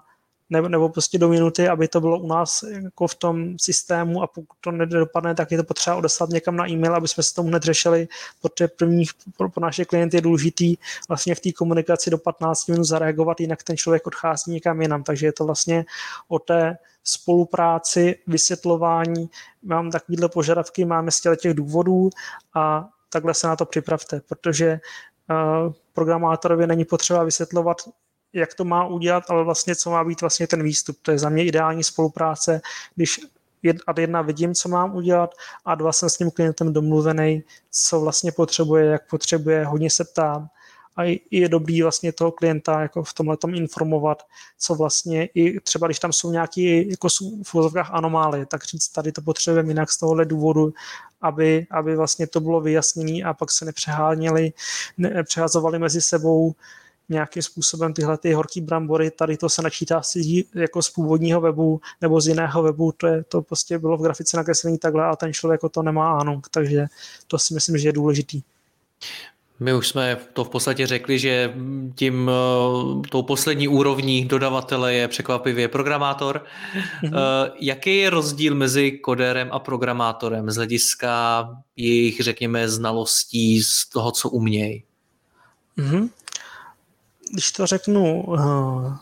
nebo, 0.49 0.67
nebo 0.69 0.89
prostě 0.89 1.17
do 1.17 1.29
minuty, 1.29 1.67
aby 1.67 1.87
to 1.87 2.01
bylo 2.01 2.19
u 2.19 2.27
nás 2.27 2.63
jako 2.63 3.07
v 3.07 3.15
tom 3.15 3.59
systému 3.59 4.23
a 4.23 4.27
pokud 4.27 4.57
to 4.61 4.71
nedopadne, 4.71 5.35
tak 5.35 5.51
je 5.51 5.57
to 5.57 5.63
potřeba 5.63 5.95
odeslat 5.95 6.29
někam 6.29 6.55
na 6.55 6.69
e-mail, 6.69 6.95
aby 6.95 7.07
jsme 7.07 7.23
se 7.23 7.35
tomu 7.35 7.49
nedřešili, 7.49 8.07
protože 8.41 8.67
první 8.67 9.05
pro, 9.37 9.49
pro 9.49 9.61
naše 9.61 9.85
klienty 9.85 10.17
je 10.17 10.21
důležitý 10.21 10.75
vlastně 11.07 11.35
v 11.35 11.39
té 11.39 11.51
komunikaci 11.51 12.09
do 12.09 12.17
15 12.17 12.67
minut 12.67 12.83
zareagovat, 12.83 13.39
jinak 13.39 13.63
ten 13.63 13.77
člověk 13.77 14.07
odchází 14.07 14.51
někam 14.51 14.81
jinam, 14.81 15.03
takže 15.03 15.25
je 15.25 15.33
to 15.33 15.45
vlastně 15.45 15.85
o 16.27 16.39
té 16.39 16.77
spolupráci, 17.03 18.19
vysvětlování, 18.27 19.29
mám 19.63 19.91
takovýhle 19.91 20.29
požadavky, 20.29 20.85
máme 20.85 21.11
z 21.11 21.21
těch 21.21 21.53
důvodů 21.53 22.09
a 22.53 22.89
takhle 23.09 23.33
se 23.33 23.47
na 23.47 23.55
to 23.55 23.65
připravte, 23.65 24.21
protože 24.29 24.79
uh, 25.29 25.73
programátorovi 25.93 26.67
není 26.67 26.85
potřeba 26.85 27.23
vysvětlovat 27.23 27.77
jak 28.33 28.53
to 28.53 28.65
má 28.65 28.87
udělat, 28.87 29.23
ale 29.29 29.43
vlastně 29.43 29.75
co 29.75 29.91
má 29.91 30.03
být 30.03 30.21
vlastně 30.21 30.47
ten 30.47 30.63
výstup. 30.63 30.97
To 31.01 31.11
je 31.11 31.19
za 31.19 31.29
mě 31.29 31.45
ideální 31.45 31.83
spolupráce, 31.83 32.61
když 32.95 33.19
ad 33.87 33.97
jedna 33.97 34.21
vidím, 34.21 34.55
co 34.55 34.69
mám 34.69 34.95
udělat 34.95 35.35
a 35.65 35.75
dva 35.75 35.93
jsem 35.93 36.09
s 36.09 36.17
tím 36.17 36.31
klientem 36.31 36.73
domluvený, 36.73 37.43
co 37.71 38.01
vlastně 38.01 38.31
potřebuje, 38.31 38.85
jak 38.85 39.09
potřebuje, 39.09 39.65
hodně 39.65 39.89
se 39.89 40.03
ptám 40.03 40.49
a 40.99 41.19
je 41.31 41.49
dobrý 41.49 41.81
vlastně 41.81 42.13
toho 42.13 42.31
klienta 42.31 42.81
jako 42.81 43.03
v 43.03 43.13
tomhle 43.13 43.37
informovat, 43.53 44.23
co 44.57 44.75
vlastně 44.75 45.25
i 45.25 45.59
třeba, 45.59 45.87
když 45.87 45.99
tam 45.99 46.13
jsou 46.13 46.31
nějaké 46.31 46.61
jako 46.61 47.07
v 47.43 47.55
úzovkách 47.55 47.91
anomálie, 47.91 48.45
tak 48.45 48.63
říct, 48.63 48.89
tady 48.89 49.11
to 49.11 49.21
potřebujeme 49.21 49.69
jinak 49.69 49.91
z 49.91 49.97
tohohle 49.97 50.25
důvodu, 50.25 50.73
aby, 51.21 51.67
aby 51.71 51.95
vlastně 51.95 52.27
to 52.27 52.39
bylo 52.39 52.61
vyjasněné 52.61 53.23
a 53.23 53.33
pak 53.33 53.51
se 53.51 53.65
nepřeháněli, 53.65 54.53
nepřehazovali 54.97 55.79
mezi 55.79 56.01
sebou 56.01 56.55
nějakým 57.09 57.41
způsobem 57.41 57.93
tyhle 57.93 58.17
ty 58.17 58.33
horký 58.33 58.61
brambory, 58.61 59.11
tady 59.11 59.37
to 59.37 59.49
se 59.49 59.61
načítá 59.61 60.01
si 60.01 60.45
jako 60.55 60.81
z 60.81 60.89
původního 60.89 61.41
webu 61.41 61.81
nebo 62.01 62.21
z 62.21 62.27
jiného 62.27 62.63
webu, 62.63 62.93
to, 62.97 63.07
je, 63.07 63.23
to 63.23 63.41
prostě 63.41 63.79
bylo 63.79 63.97
v 63.97 64.01
grafice 64.01 64.37
nakreslené 64.37 64.77
takhle 64.77 65.05
a 65.05 65.15
ten 65.15 65.33
člověk 65.33 65.63
o 65.63 65.69
to 65.69 65.83
nemá 65.83 66.19
Anong, 66.19 66.47
takže 66.51 66.85
to 67.27 67.39
si 67.39 67.53
myslím, 67.53 67.77
že 67.77 67.87
je 67.87 67.93
důležitý. 67.93 68.41
My 69.59 69.73
už 69.73 69.87
jsme 69.87 70.17
to 70.33 70.43
v 70.43 70.49
podstatě 70.49 70.87
řekli, 70.87 71.19
že 71.19 71.53
tím 71.95 72.31
eh, 72.31 73.07
tou 73.09 73.23
poslední 73.23 73.67
úrovní 73.67 74.25
dodavatele 74.25 74.93
je 74.93 75.07
překvapivě 75.07 75.67
programátor. 75.67 76.45
Mm-hmm. 77.03 77.51
Jaký 77.59 77.97
je 77.97 78.09
rozdíl 78.09 78.55
mezi 78.55 78.91
kodérem 78.91 79.49
a 79.51 79.59
programátorem 79.59 80.51
z 80.51 80.55
hlediska 80.55 81.45
jejich, 81.75 82.19
řekněme, 82.19 82.69
znalostí 82.69 83.63
z 83.63 83.89
toho, 83.89 84.11
co 84.11 84.29
umějí? 84.29 84.83
Mm-hmm 85.77 86.09
když 87.33 87.51
to 87.51 87.65
řeknu 87.65 88.23
uh, 88.23 88.97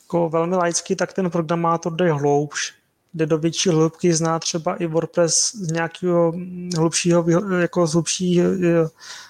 jako 0.00 0.28
velmi 0.28 0.56
laicky, 0.56 0.96
tak 0.96 1.12
ten 1.12 1.30
programátor 1.30 1.96
jde 1.96 2.12
hloubš, 2.12 2.74
jde 3.14 3.26
do 3.26 3.38
větší 3.38 3.68
hloubky, 3.68 4.14
zná 4.14 4.38
třeba 4.38 4.76
i 4.76 4.86
WordPress 4.86 5.54
z 5.54 5.72
nějakého 5.72 6.32
hlubšího, 6.76 7.24
jako 7.60 7.86
z 7.86 7.92
hlubší, 7.92 8.40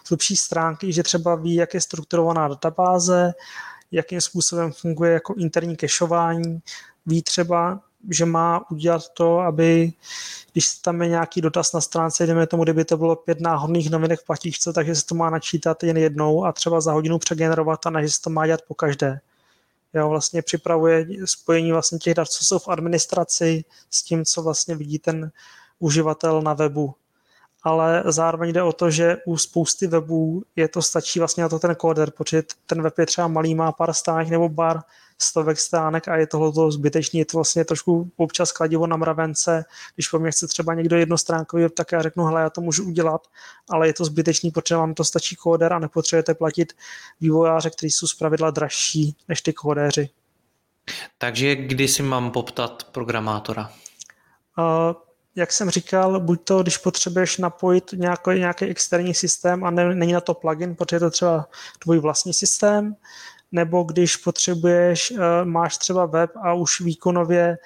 z 0.04 0.08
hlubší 0.08 0.36
stránky, 0.36 0.92
že 0.92 1.02
třeba 1.02 1.34
ví, 1.34 1.54
jak 1.54 1.74
je 1.74 1.80
strukturovaná 1.80 2.48
databáze, 2.48 3.32
jakým 3.92 4.20
způsobem 4.20 4.72
funguje 4.72 5.12
jako 5.12 5.34
interní 5.34 5.76
kešování, 5.76 6.60
ví 7.06 7.22
třeba, 7.22 7.80
že 8.10 8.24
má 8.24 8.70
udělat 8.70 9.08
to, 9.08 9.38
aby 9.38 9.92
když 10.52 10.68
tam 10.68 11.02
je 11.02 11.08
nějaký 11.08 11.40
dotaz 11.40 11.72
na 11.72 11.80
stránce, 11.80 12.26
jdeme 12.26 12.46
tomu, 12.46 12.62
kdyby 12.62 12.84
to 12.84 12.96
bylo 12.96 13.16
pět 13.16 13.40
náhodných 13.40 13.90
novinek 13.90 14.20
v 14.20 14.26
platíčce, 14.26 14.72
takže 14.72 14.94
se 14.94 15.06
to 15.06 15.14
má 15.14 15.30
načítat 15.30 15.82
jen 15.82 15.96
jednou 15.96 16.44
a 16.44 16.52
třeba 16.52 16.80
za 16.80 16.92
hodinu 16.92 17.18
přegenerovat 17.18 17.86
a 17.86 17.90
ne, 17.90 18.02
že 18.02 18.12
se 18.12 18.22
to 18.22 18.30
má 18.30 18.46
dělat 18.46 18.62
po 18.68 18.74
každé. 18.74 19.20
Jo, 19.94 20.08
vlastně 20.08 20.42
připravuje 20.42 21.06
spojení 21.24 21.72
vlastně 21.72 21.98
těch 21.98 22.14
dat, 22.14 22.28
co 22.28 22.44
jsou 22.44 22.58
v 22.58 22.68
administraci 22.68 23.64
s 23.90 24.02
tím, 24.02 24.24
co 24.24 24.42
vlastně 24.42 24.76
vidí 24.76 24.98
ten 24.98 25.30
uživatel 25.78 26.42
na 26.42 26.54
webu. 26.54 26.94
Ale 27.62 28.02
zároveň 28.06 28.52
jde 28.52 28.62
o 28.62 28.72
to, 28.72 28.90
že 28.90 29.16
u 29.26 29.36
spousty 29.36 29.86
webů 29.86 30.42
je 30.56 30.68
to 30.68 30.82
stačí 30.82 31.18
vlastně 31.18 31.42
na 31.42 31.48
to 31.48 31.58
ten 31.58 31.74
kóder, 31.74 32.10
protože 32.10 32.42
ten 32.66 32.82
web 32.82 32.98
je 32.98 33.06
třeba 33.06 33.28
malý, 33.28 33.54
má 33.54 33.72
pár 33.72 33.92
stránek 33.92 34.28
nebo 34.28 34.48
pár 34.48 34.80
stovek 35.20 35.58
stránek 35.58 36.08
a 36.08 36.16
je 36.16 36.26
tohle 36.26 36.72
zbytečný, 36.72 37.18
je 37.18 37.24
to 37.24 37.36
vlastně 37.36 37.64
trošku 37.64 38.10
občas 38.16 38.52
kladivo 38.52 38.86
na 38.86 38.96
mravence, 38.96 39.64
když 39.94 40.08
po 40.08 40.18
mně 40.18 40.30
chce 40.30 40.48
třeba 40.48 40.74
někdo 40.74 40.96
jednostránkový 40.96 41.62
web, 41.62 41.74
tak 41.74 41.92
já 41.92 42.02
řeknu, 42.02 42.24
hele, 42.24 42.42
já 42.42 42.50
to 42.50 42.60
můžu 42.60 42.84
udělat, 42.84 43.26
ale 43.70 43.86
je 43.86 43.92
to 43.92 44.04
zbytečný, 44.04 44.50
protože 44.50 44.76
vám 44.76 44.94
to 44.94 45.04
stačí 45.04 45.36
kóder 45.36 45.72
a 45.72 45.78
nepotřebujete 45.78 46.34
platit 46.34 46.72
vývojáře, 47.20 47.70
kteří 47.70 47.90
jsou 47.90 48.06
zpravidla 48.06 48.50
dražší 48.50 49.16
než 49.28 49.42
ty 49.42 49.52
kódéři. 49.52 50.10
Takže 51.18 51.56
kdy 51.56 51.88
si 51.88 52.02
mám 52.02 52.30
poptat 52.30 52.84
programátora? 52.84 53.70
Uh, 54.58 54.94
jak 55.36 55.52
jsem 55.52 55.70
říkal, 55.70 56.20
buď 56.20 56.44
to, 56.44 56.62
když 56.62 56.78
potřebuješ 56.78 57.38
napojit 57.38 57.92
nějaký, 57.92 58.30
nějaký 58.30 58.64
externí 58.64 59.14
systém 59.14 59.64
a 59.64 59.70
ne, 59.70 59.94
není 59.94 60.12
na 60.12 60.20
to 60.20 60.34
plugin, 60.34 60.76
protože 60.76 60.96
je 60.96 61.00
to 61.00 61.10
třeba 61.10 61.48
tvůj 61.78 61.98
vlastní 61.98 62.32
systém, 62.32 62.96
nebo 63.52 63.82
když 63.82 64.16
potřebuješ, 64.16 65.10
eh, 65.10 65.44
máš 65.44 65.76
třeba 65.76 66.06
web 66.06 66.30
a 66.42 66.54
už 66.54 66.80
výkonově 66.80 67.58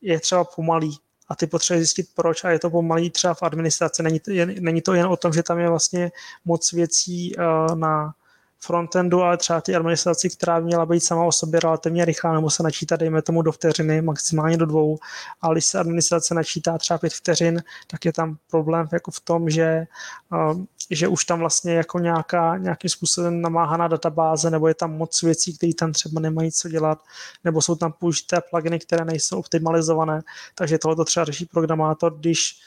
je 0.00 0.20
třeba 0.20 0.44
pomalý 0.44 0.98
a 1.28 1.36
ty 1.36 1.46
potřebuješ 1.46 1.88
zjistit 1.88 2.06
proč 2.14 2.44
a 2.44 2.50
je 2.50 2.58
to 2.58 2.70
pomalý 2.70 3.10
třeba 3.10 3.34
v 3.34 3.42
administraci. 3.42 4.02
Není 4.02 4.20
to 4.20 4.30
jen, 4.30 4.54
není 4.60 4.82
to 4.82 4.94
jen 4.94 5.06
o 5.06 5.16
tom, 5.16 5.32
že 5.32 5.42
tam 5.42 5.58
je 5.58 5.68
vlastně 5.68 6.12
moc 6.44 6.72
věcí 6.72 7.34
eh, 7.38 7.74
na 7.74 8.14
frontendu, 8.60 9.22
ale 9.22 9.36
třeba 9.36 9.60
ty 9.60 9.74
administraci, 9.74 10.30
která 10.30 10.60
měla 10.60 10.86
být 10.86 11.00
sama 11.00 11.24
o 11.24 11.32
sobě 11.32 11.60
relativně 11.60 12.04
rychlá, 12.04 12.32
nebo 12.32 12.50
se 12.50 12.62
načítá, 12.62 12.96
dejme 12.96 13.22
tomu, 13.22 13.42
do 13.42 13.52
vteřiny, 13.52 14.02
maximálně 14.02 14.56
do 14.56 14.66
dvou, 14.66 14.98
ale 15.40 15.54
když 15.54 15.66
se 15.66 15.78
administrace 15.78 16.34
načítá 16.34 16.78
třeba 16.78 16.98
pět 16.98 17.12
vteřin, 17.12 17.62
tak 17.86 18.04
je 18.04 18.12
tam 18.12 18.36
problém 18.50 18.88
jako 18.92 19.10
v 19.10 19.20
tom, 19.20 19.50
že, 19.50 19.86
uh, 20.32 20.62
že 20.90 21.08
už 21.08 21.24
tam 21.24 21.38
vlastně 21.38 21.74
jako 21.74 21.98
nějaká, 21.98 22.56
nějakým 22.56 22.90
způsobem 22.90 23.40
namáhaná 23.40 23.88
databáze, 23.88 24.50
nebo 24.50 24.68
je 24.68 24.74
tam 24.74 24.92
moc 24.92 25.22
věcí, 25.22 25.56
které 25.56 25.74
tam 25.74 25.92
třeba 25.92 26.20
nemají 26.20 26.52
co 26.52 26.68
dělat, 26.68 26.98
nebo 27.44 27.62
jsou 27.62 27.74
tam 27.74 27.92
použité 27.92 28.40
pluginy, 28.50 28.78
které 28.78 29.04
nejsou 29.04 29.38
optimalizované, 29.38 30.22
takže 30.54 30.78
tohle 30.78 30.96
to 30.96 31.04
třeba 31.04 31.24
řeší 31.24 31.46
programátor, 31.46 32.18
když 32.18 32.60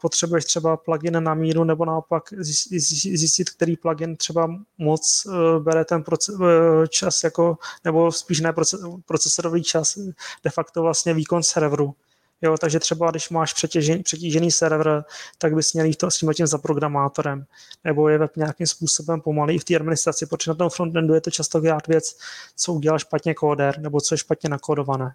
potřebuješ 0.00 0.44
třeba 0.44 0.76
plugin 0.76 1.22
na 1.22 1.34
míru 1.34 1.64
nebo 1.64 1.84
naopak 1.84 2.22
zjistit, 3.14 3.50
který 3.50 3.76
plugin 3.76 4.16
třeba 4.16 4.48
moc 4.78 5.26
eh, 5.26 5.60
bere 5.60 5.84
ten 5.84 6.04
eh, 6.10 6.88
čas 6.88 7.24
jako, 7.24 7.58
nebo 7.84 8.12
spíš 8.12 8.40
ne 8.40 8.54
procesorový 9.06 9.62
čas, 9.62 9.98
de 10.44 10.50
facto 10.50 10.82
vlastně 10.82 11.14
výkon 11.14 11.42
serveru. 11.42 11.94
Jo, 12.44 12.56
takže 12.58 12.80
třeba 12.80 13.10
když 13.10 13.30
máš 13.30 13.52
přetěžený, 13.52 14.02
přetížený 14.02 14.50
server, 14.50 15.04
tak 15.38 15.54
bys 15.54 15.72
měl 15.72 15.86
jít 15.86 15.96
to 15.96 16.10
s 16.10 16.18
tím, 16.18 16.32
tím 16.32 16.46
za 16.46 16.58
programátorem. 16.58 17.44
Nebo 17.84 18.08
je 18.08 18.18
web 18.18 18.36
nějakým 18.36 18.66
způsobem 18.66 19.20
pomalý 19.20 19.58
v 19.58 19.64
té 19.64 19.76
administraci, 19.76 20.26
protože 20.26 20.50
na 20.50 20.54
tom 20.54 20.70
frontendu 20.70 21.14
je 21.14 21.20
to 21.20 21.30
často 21.30 21.60
věc, 21.60 22.16
co 22.56 22.72
udělal 22.72 22.98
špatně 22.98 23.34
kóder, 23.34 23.78
nebo 23.78 24.00
co 24.00 24.14
je 24.14 24.18
špatně 24.18 24.50
nakódované. 24.50 25.14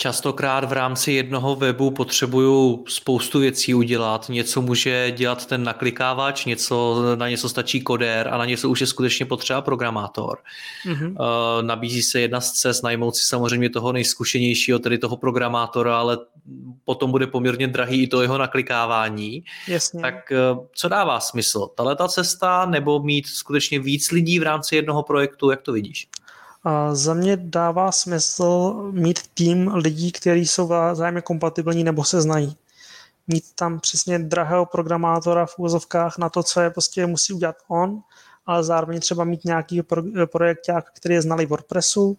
Častokrát 0.00 0.64
v 0.64 0.72
rámci 0.72 1.12
jednoho 1.12 1.56
webu 1.56 1.90
potřebuju 1.90 2.84
spoustu 2.88 3.38
věcí 3.38 3.74
udělat. 3.74 4.28
Něco 4.28 4.62
může 4.62 5.10
dělat 5.10 5.46
ten 5.46 5.64
naklikávač, 5.64 6.44
něco, 6.44 7.02
na 7.14 7.28
něco 7.28 7.48
stačí 7.48 7.80
kodér 7.80 8.28
a 8.28 8.38
na 8.38 8.44
něco 8.44 8.68
už 8.68 8.80
je 8.80 8.86
skutečně 8.86 9.26
potřeba 9.26 9.60
programátor. 9.60 10.38
Mm-hmm. 10.86 11.10
Uh, 11.10 11.62
nabízí 11.62 12.02
se 12.02 12.20
jedna 12.20 12.40
z 12.40 12.52
cest 12.52 12.82
najmout 12.82 13.16
si 13.16 13.24
samozřejmě 13.24 13.70
toho 13.70 13.92
nejzkušenějšího, 13.92 14.78
tedy 14.78 14.98
toho 14.98 15.16
programátora, 15.16 15.98
ale 15.98 16.18
potom 16.84 17.10
bude 17.10 17.26
poměrně 17.26 17.68
drahý 17.68 18.02
i 18.02 18.06
to 18.06 18.22
jeho 18.22 18.38
naklikávání. 18.38 19.44
Jasně. 19.68 20.00
Tak 20.00 20.14
uh, 20.54 20.66
co 20.74 20.88
dává 20.88 21.20
smysl? 21.20 21.66
Tahle 21.76 21.96
ta 21.96 22.08
cesta 22.08 22.66
nebo 22.66 23.02
mít 23.02 23.26
skutečně 23.26 23.80
víc 23.80 24.10
lidí 24.10 24.38
v 24.38 24.42
rámci 24.42 24.76
jednoho 24.76 25.02
projektu? 25.02 25.50
Jak 25.50 25.62
to 25.62 25.72
vidíš? 25.72 26.08
A 26.64 26.94
za 26.94 27.14
mě 27.14 27.36
dává 27.36 27.92
smysl 27.92 28.74
mít 28.92 29.28
tým 29.34 29.68
lidí, 29.74 30.12
kteří 30.12 30.46
jsou 30.46 30.70
vzájemně 30.92 31.20
kompatibilní 31.20 31.84
nebo 31.84 32.04
se 32.04 32.20
znají. 32.20 32.56
Mít 33.26 33.44
tam 33.54 33.80
přesně 33.80 34.18
drahého 34.18 34.66
programátora 34.66 35.46
v 35.46 35.58
úzovkách 35.58 36.18
na 36.18 36.28
to, 36.28 36.42
co 36.42 36.60
je 36.60 36.70
prostě 36.70 37.06
musí 37.06 37.32
udělat 37.32 37.56
on, 37.68 38.00
ale 38.46 38.64
zároveň 38.64 39.00
třeba 39.00 39.24
mít 39.24 39.44
nějaký 39.44 39.82
pro, 39.82 40.02
projekták, 40.26 40.92
který 40.94 41.14
je 41.14 41.22
znalý 41.22 41.46
WordPressu 41.46 42.18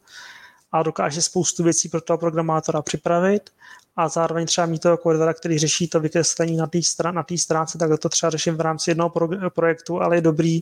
a 0.72 0.84
dokáže 0.84 1.22
spoustu 1.22 1.64
věcí 1.64 1.90
pro 1.90 2.02
toho 2.02 2.18
programátora 2.18 2.82
připravit 2.82 3.50
a 3.96 4.10
zároveň 4.10 4.46
třeba 4.46 4.68
mít 4.68 4.82
toho 4.82 4.98
koordinatora, 4.98 5.34
který 5.34 5.60
řeší 5.60 5.88
to 5.88 6.00
vykreslení 6.00 6.58
na 6.58 6.68
té 6.68 6.82
stran, 6.82 7.16
na 7.16 7.26
stránce, 7.36 7.78
tak 7.78 8.00
to 8.00 8.10
třeba 8.10 8.30
řeším 8.30 8.56
v 8.56 8.62
rámci 8.62 8.92
jednoho 8.92 9.10
pro, 9.10 9.30
projektu, 9.50 10.02
ale 10.02 10.18
je 10.18 10.22
dobrý 10.22 10.62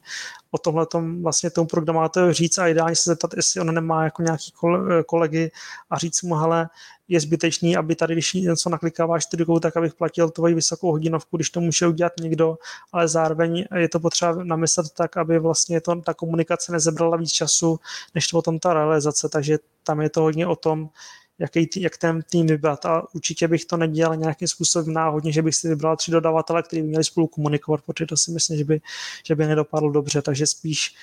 o 0.51 0.57
tomhle 0.57 0.87
vlastně 1.21 1.49
tomu 1.49 1.67
programátorovi 1.67 2.33
říct 2.33 2.57
a 2.57 2.67
ideálně 2.67 2.95
se 2.95 3.09
zeptat, 3.09 3.31
jestli 3.35 3.61
on 3.61 3.73
nemá 3.73 4.03
jako 4.03 4.21
nějaký 4.21 4.53
kolegy 5.05 5.51
a 5.89 5.97
říct 5.97 6.21
mu, 6.21 6.35
hele, 6.35 6.69
je 7.07 7.19
zbytečný, 7.19 7.77
aby 7.77 7.95
tady, 7.95 8.13
když 8.13 8.33
něco 8.33 8.69
naklikáváš 8.69 9.25
ty 9.25 9.37
rukou, 9.37 9.59
tak 9.59 9.77
abych 9.77 9.93
platil 9.93 10.29
tvoji 10.29 10.53
vysokou 10.53 10.91
hodinovku, 10.91 11.37
když 11.37 11.49
to 11.49 11.61
může 11.61 11.87
udělat 11.87 12.13
někdo, 12.21 12.57
ale 12.91 13.07
zároveň 13.07 13.65
je 13.75 13.89
to 13.89 13.99
potřeba 13.99 14.43
namyslet 14.43 14.87
tak, 14.97 15.17
aby 15.17 15.39
vlastně 15.39 15.81
to, 15.81 15.95
ta 15.95 16.13
komunikace 16.13 16.71
nezebrala 16.71 17.17
víc 17.17 17.31
času, 17.31 17.79
než 18.15 18.27
to 18.27 18.37
potom 18.37 18.59
ta 18.59 18.73
realizace, 18.73 19.29
takže 19.29 19.57
tam 19.83 20.01
je 20.01 20.09
to 20.09 20.21
hodně 20.21 20.47
o 20.47 20.55
tom, 20.55 20.89
jaký 21.39 21.67
tý, 21.67 21.81
jak 21.81 21.97
ten 21.97 22.21
tým 22.29 22.47
vybrat. 22.47 22.85
A 22.85 23.13
určitě 23.13 23.47
bych 23.47 23.65
to 23.65 23.77
nedělal 23.77 24.15
nějakým 24.15 24.47
způsobem 24.47 24.93
náhodně, 24.93 25.31
že 25.31 25.41
bych 25.41 25.55
si 25.55 25.69
vybral 25.69 25.97
tři 25.97 26.11
dodavatele, 26.11 26.63
kteří 26.63 26.81
by 26.81 26.87
měli 26.87 27.03
spolu 27.03 27.27
komunikovat, 27.27 27.81
protože 27.85 28.05
to 28.05 28.17
si 28.17 28.31
myslím, 28.31 28.57
že 28.57 28.63
by, 28.63 28.81
že 29.25 29.35
by 29.35 29.45
nedopadlo 29.45 29.91
dobře. 29.91 30.21
Takže 30.21 30.47
spíš 30.47 30.95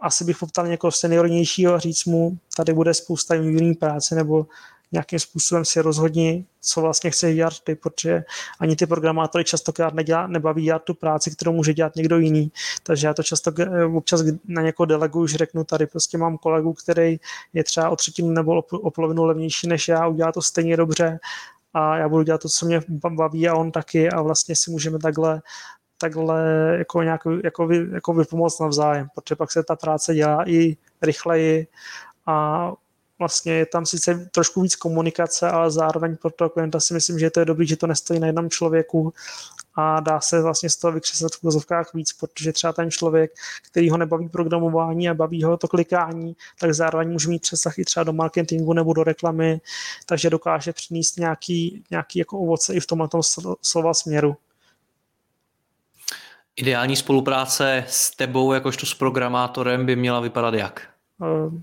asi 0.00 0.24
bych 0.24 0.38
poptal 0.38 0.66
někoho 0.66 0.90
seniornějšího 0.90 1.74
a 1.74 1.78
říct 1.78 2.04
mu, 2.04 2.38
tady 2.56 2.72
bude 2.72 2.94
spousta 2.94 3.34
jiný 3.34 3.74
práce, 3.74 4.14
nebo 4.14 4.46
nějakým 4.92 5.18
způsobem 5.18 5.64
si 5.64 5.80
rozhodni, 5.80 6.46
co 6.60 6.80
vlastně 6.80 7.10
chce 7.10 7.34
dělat 7.34 7.60
ty, 7.60 7.74
protože 7.74 8.24
ani 8.60 8.76
ty 8.76 8.86
programátory 8.86 9.44
častokrát 9.44 9.94
nedělá, 9.94 10.26
nebaví 10.26 10.62
dělat 10.62 10.82
tu 10.84 10.94
práci, 10.94 11.30
kterou 11.30 11.52
může 11.52 11.74
dělat 11.74 11.96
někdo 11.96 12.18
jiný. 12.18 12.52
Takže 12.82 13.06
já 13.06 13.14
to 13.14 13.22
často 13.22 13.52
občas 13.94 14.22
na 14.48 14.62
někoho 14.62 14.86
deleguju, 14.86 15.26
že 15.26 15.38
řeknu, 15.38 15.64
tady 15.64 15.86
prostě 15.86 16.18
mám 16.18 16.38
kolegu, 16.38 16.72
který 16.72 17.20
je 17.52 17.64
třeba 17.64 17.90
o 17.90 17.96
třetinu 17.96 18.30
nebo 18.30 18.62
o 18.72 18.90
polovinu 18.90 19.24
levnější 19.24 19.68
než 19.68 19.88
já, 19.88 20.06
udělá 20.06 20.32
to 20.32 20.42
stejně 20.42 20.76
dobře 20.76 21.18
a 21.74 21.96
já 21.96 22.08
budu 22.08 22.22
dělat 22.22 22.40
to, 22.40 22.48
co 22.48 22.66
mě 22.66 22.80
baví 23.10 23.48
a 23.48 23.54
on 23.54 23.72
taky 23.72 24.10
a 24.10 24.22
vlastně 24.22 24.56
si 24.56 24.70
můžeme 24.70 24.98
takhle 24.98 25.42
takhle 26.02 26.44
jako 26.78 27.02
nějak 27.02 27.20
jako, 27.44 27.66
vy, 27.66 27.86
jako 27.92 28.12
vypomoct 28.12 28.60
navzájem, 28.60 29.08
protože 29.14 29.36
pak 29.36 29.52
se 29.52 29.62
ta 29.62 29.76
práce 29.76 30.14
dělá 30.14 30.48
i 30.48 30.76
rychleji 31.02 31.66
a 32.26 32.72
vlastně 33.18 33.52
je 33.52 33.66
tam 33.66 33.86
sice 33.86 34.28
trošku 34.32 34.62
víc 34.62 34.76
komunikace, 34.76 35.48
ale 35.48 35.70
zároveň 35.70 36.16
pro 36.16 36.30
toho 36.30 36.50
klienta 36.50 36.80
si 36.80 36.94
myslím, 36.94 37.18
že 37.18 37.30
to 37.30 37.40
je 37.40 37.46
dobrý, 37.46 37.66
že 37.66 37.76
to 37.76 37.86
nestojí 37.86 38.20
na 38.20 38.26
jednom 38.26 38.50
člověku 38.50 39.14
a 39.74 40.00
dá 40.00 40.20
se 40.20 40.42
vlastně 40.42 40.70
z 40.70 40.76
toho 40.76 40.92
vykřesat 40.92 41.32
v 41.32 41.42
vozovkách 41.42 41.94
víc, 41.94 42.12
protože 42.12 42.52
třeba 42.52 42.72
ten 42.72 42.90
člověk, 42.90 43.32
který 43.70 43.90
ho 43.90 43.96
nebaví 43.96 44.28
programování 44.28 45.08
a 45.08 45.14
baví 45.14 45.42
ho 45.44 45.56
to 45.56 45.68
klikání, 45.68 46.36
tak 46.60 46.74
zároveň 46.74 47.10
může 47.10 47.28
mít 47.28 47.42
přesah 47.42 47.78
i 47.78 47.84
třeba 47.84 48.04
do 48.04 48.12
marketingu 48.12 48.72
nebo 48.72 48.92
do 48.92 49.04
reklamy, 49.04 49.60
takže 50.06 50.30
dokáže 50.30 50.72
přinést 50.72 51.18
nějaký, 51.18 51.84
nějaký 51.90 52.18
jako 52.18 52.38
ovoce 52.38 52.74
i 52.74 52.80
v 52.80 52.86
tomhle 52.86 53.08
slova 53.62 53.94
směru. 53.94 54.36
Ideální 56.56 56.96
spolupráce 56.96 57.84
s 57.88 58.10
tebou 58.10 58.52
jakožto 58.52 58.86
s 58.86 58.94
programátorem 58.94 59.86
by 59.86 59.96
měla 59.96 60.20
vypadat 60.20 60.54
jak? 60.54 60.88
Ehm, 61.22 61.62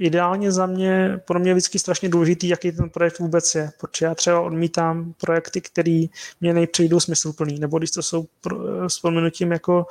ideálně 0.00 0.52
za 0.52 0.66
mě, 0.66 1.20
pro 1.24 1.38
mě 1.38 1.50
je 1.50 1.54
vždycky 1.54 1.78
strašně 1.78 2.08
důležitý, 2.08 2.48
jaký 2.48 2.72
ten 2.72 2.90
projekt 2.90 3.18
vůbec 3.18 3.54
je, 3.54 3.70
protože 3.80 4.06
já 4.06 4.14
třeba 4.14 4.40
odmítám 4.40 5.14
projekty, 5.20 5.60
které 5.60 6.04
mě 6.40 6.54
nejpřejdou 6.54 7.00
smysluplný, 7.00 7.58
nebo 7.58 7.78
když 7.78 7.90
to 7.90 8.02
jsou 8.02 8.26
s 8.86 8.98
pomenutím 8.98 9.52
jako 9.52 9.86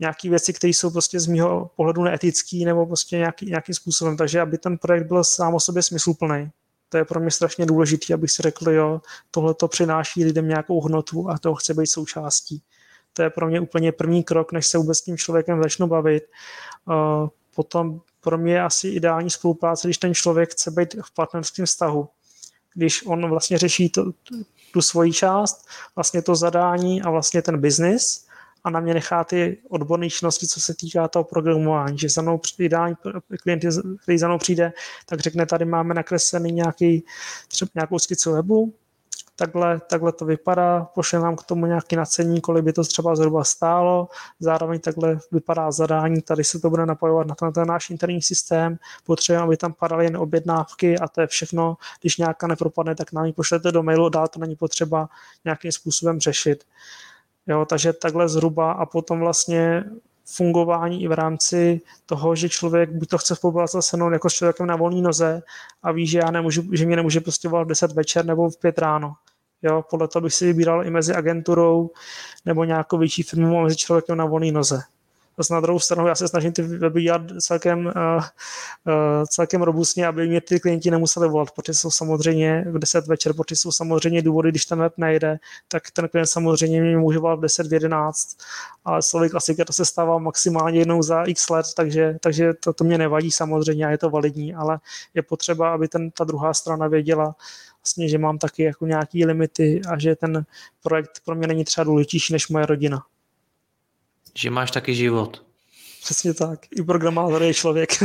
nějaké 0.00 0.30
věci, 0.30 0.52
které 0.52 0.70
jsou 0.70 0.90
prostě 0.90 1.20
z 1.20 1.26
mého 1.26 1.70
pohledu 1.76 2.02
neetický, 2.02 2.64
nebo 2.64 2.86
prostě 2.86 3.16
nějaký, 3.16 3.46
nějakým 3.46 3.74
způsobem, 3.74 4.16
takže 4.16 4.40
aby 4.40 4.58
ten 4.58 4.78
projekt 4.78 5.06
byl 5.06 5.24
sám 5.24 5.54
o 5.54 5.60
sobě 5.60 5.82
smysluplný. 5.82 6.50
To 6.88 6.96
je 6.96 7.04
pro 7.04 7.20
mě 7.20 7.30
strašně 7.30 7.66
důležité, 7.66 8.14
abych 8.14 8.30
si 8.30 8.42
řekl, 8.42 8.70
jo, 8.70 9.00
tohle 9.30 9.54
to 9.54 9.68
přináší 9.68 10.24
lidem 10.24 10.48
nějakou 10.48 10.80
hodnotu 10.80 11.30
a 11.30 11.38
toho 11.38 11.54
chce 11.54 11.74
být 11.74 11.86
součástí. 11.86 12.62
To 13.12 13.22
je 13.22 13.30
pro 13.30 13.46
mě 13.46 13.60
úplně 13.60 13.92
první 13.92 14.24
krok, 14.24 14.52
než 14.52 14.66
se 14.66 14.78
vůbec 14.78 14.98
s 14.98 15.02
tím 15.02 15.16
člověkem 15.16 15.62
začnu 15.62 15.86
bavit. 15.86 16.24
Uh, 16.86 17.28
potom 17.54 18.00
pro 18.24 18.38
mě 18.38 18.52
je 18.52 18.62
asi 18.62 18.88
ideální 18.88 19.30
spolupráce, 19.30 19.88
když 19.88 19.98
ten 19.98 20.14
člověk 20.14 20.52
chce 20.52 20.70
být 20.70 20.94
v 21.04 21.14
partnerském 21.14 21.66
vztahu. 21.66 22.08
Když 22.74 23.06
on 23.06 23.28
vlastně 23.28 23.58
řeší 23.58 23.90
to, 23.90 24.12
tu 24.72 24.82
svoji 24.82 25.12
část, 25.12 25.66
vlastně 25.96 26.22
to 26.22 26.34
zadání 26.34 27.02
a 27.02 27.10
vlastně 27.10 27.42
ten 27.42 27.60
biznis 27.60 28.26
a 28.64 28.70
na 28.70 28.80
mě 28.80 28.94
nechá 28.94 29.24
ty 29.24 29.58
odborné 29.68 30.10
činnosti, 30.10 30.46
co 30.46 30.60
se 30.60 30.74
týká 30.74 31.08
toho 31.08 31.24
programování, 31.24 31.98
že 31.98 32.08
za 32.08 32.22
mnou 32.22 32.40
ideální 32.58 32.96
klient, 33.42 33.62
který 34.02 34.18
za 34.18 34.28
mnou 34.28 34.38
přijde, 34.38 34.72
tak 35.06 35.20
řekne, 35.20 35.46
tady 35.46 35.64
máme 35.64 35.94
nakreslený 35.94 36.52
nějaký, 36.52 37.04
třeba 37.48 37.70
nějakou 37.74 37.98
skicu 37.98 38.32
webu, 38.32 38.74
takhle, 39.36 39.80
takhle 39.80 40.12
to 40.12 40.24
vypadá, 40.24 40.84
pošle 40.94 41.18
nám 41.18 41.36
k 41.36 41.42
tomu 41.42 41.66
nějaký 41.66 41.96
nacení, 41.96 42.40
kolik 42.40 42.64
by 42.64 42.72
to 42.72 42.84
třeba 42.84 43.16
zhruba 43.16 43.44
stálo, 43.44 44.08
zároveň 44.40 44.80
takhle 44.80 45.18
vypadá 45.32 45.72
zadání, 45.72 46.22
tady 46.22 46.44
se 46.44 46.58
to 46.58 46.70
bude 46.70 46.86
napojovat 46.86 47.26
na 47.26 47.34
ten, 47.34 47.52
ten 47.52 47.68
náš 47.68 47.90
interní 47.90 48.22
systém, 48.22 48.78
potřebujeme, 49.04 49.44
aby 49.44 49.56
tam 49.56 49.72
padaly 49.72 50.04
jen 50.04 50.16
objednávky 50.16 50.98
a 50.98 51.08
to 51.08 51.20
je 51.20 51.26
všechno, 51.26 51.76
když 52.00 52.16
nějaká 52.16 52.46
nepropadne, 52.46 52.94
tak 52.94 53.12
nám 53.12 53.24
ji 53.24 53.32
pošlete 53.32 53.72
do 53.72 53.82
mailu, 53.82 54.08
dál 54.08 54.28
to 54.28 54.40
není 54.40 54.56
potřeba 54.56 55.08
nějakým 55.44 55.72
způsobem 55.72 56.20
řešit. 56.20 56.64
Jo, 57.46 57.64
takže 57.64 57.92
takhle 57.92 58.28
zhruba. 58.28 58.72
A 58.72 58.86
potom 58.86 59.20
vlastně 59.20 59.84
fungování 60.24 61.02
i 61.02 61.08
v 61.08 61.12
rámci 61.12 61.80
toho, 62.06 62.36
že 62.36 62.48
člověk 62.48 62.90
buď 62.90 63.08
to 63.08 63.18
chce 63.18 63.36
spolupracovat 63.36 63.82
se 63.82 63.96
mnou 63.96 64.10
jako 64.10 64.30
s 64.30 64.34
člověkem 64.34 64.66
na 64.66 64.76
volné 64.76 65.02
noze 65.02 65.42
a 65.82 65.92
ví, 65.92 66.06
že 66.06 66.18
já 66.18 66.30
nemůžu, 66.30 66.62
že 66.72 66.86
mě 66.86 66.96
nemůže 66.96 67.20
prostě 67.20 67.48
volat 67.48 67.64
v 67.64 67.68
10 67.68 67.92
večer 67.92 68.24
nebo 68.24 68.50
v 68.50 68.56
5 68.56 68.78
ráno. 68.78 69.14
Jo, 69.64 69.84
podle 69.90 70.08
toho 70.08 70.20
bych 70.22 70.34
si 70.34 70.46
vybíral 70.46 70.86
i 70.86 70.90
mezi 70.90 71.14
agenturou 71.14 71.90
nebo 72.44 72.64
nějakou 72.64 72.98
větší 72.98 73.22
firmou 73.22 73.60
a 73.60 73.62
mezi 73.62 73.76
člověkem 73.76 74.16
na 74.16 74.24
volné 74.24 74.52
noze. 74.52 74.80
Zase 75.38 75.54
na 75.54 75.60
druhou 75.60 75.78
stranu 75.78 76.08
já 76.08 76.14
se 76.14 76.28
snažím 76.28 76.52
ty 76.52 76.62
weby 76.62 77.02
dělat 77.02 77.22
celkem, 77.40 77.86
uh, 77.86 77.92
uh, 77.92 78.22
celkem 79.28 79.62
robustně, 79.62 80.06
aby 80.06 80.28
mě 80.28 80.40
ty 80.40 80.60
klienti 80.60 80.90
nemuseli 80.90 81.28
volat, 81.28 81.50
protože 81.50 81.74
jsou 81.74 81.90
samozřejmě 81.90 82.64
v 82.68 82.78
10 82.78 83.06
večer, 83.06 83.34
protože 83.34 83.56
jsou 83.56 83.72
samozřejmě 83.72 84.22
důvody, 84.22 84.48
když 84.48 84.66
ten 84.66 84.78
web 84.78 84.92
nejde, 84.96 85.38
tak 85.68 85.90
ten 85.90 86.08
klient 86.08 86.26
samozřejmě 86.26 86.82
mě 86.82 86.96
může 86.96 87.18
volat 87.18 87.38
v 87.38 87.42
10, 87.42 87.66
v 87.66 87.72
11, 87.72 88.36
ale 88.84 89.02
slovy 89.02 89.30
klasika 89.30 89.64
to 89.64 89.72
se 89.72 89.84
stává 89.84 90.18
maximálně 90.18 90.78
jednou 90.78 91.02
za 91.02 91.24
x 91.24 91.50
let, 91.50 91.66
takže, 91.76 92.16
takže 92.20 92.54
to, 92.54 92.72
to 92.72 92.84
mě 92.84 92.98
nevadí 92.98 93.30
samozřejmě 93.30 93.86
a 93.86 93.90
je 93.90 93.98
to 93.98 94.10
validní, 94.10 94.54
ale 94.54 94.78
je 95.14 95.22
potřeba, 95.22 95.74
aby 95.74 95.88
ten, 95.88 96.10
ta 96.10 96.24
druhá 96.24 96.54
strana 96.54 96.88
věděla, 96.88 97.34
vlastně, 97.84 98.08
že 98.08 98.18
mám 98.18 98.38
taky 98.38 98.62
jako 98.62 98.86
nějaký 98.86 99.26
limity 99.26 99.80
a 99.88 99.98
že 99.98 100.16
ten 100.16 100.46
projekt 100.82 101.20
pro 101.24 101.34
mě 101.34 101.46
není 101.46 101.64
třeba 101.64 101.84
důležitější 101.84 102.32
než 102.32 102.48
moje 102.48 102.66
rodina. 102.66 103.04
Že 104.38 104.50
máš 104.50 104.70
taky 104.70 104.94
život. 104.94 105.44
Přesně 106.02 106.34
tak. 106.34 106.60
I 106.76 106.82
programátor 106.82 107.42
je 107.42 107.54
člověk. 107.54 107.90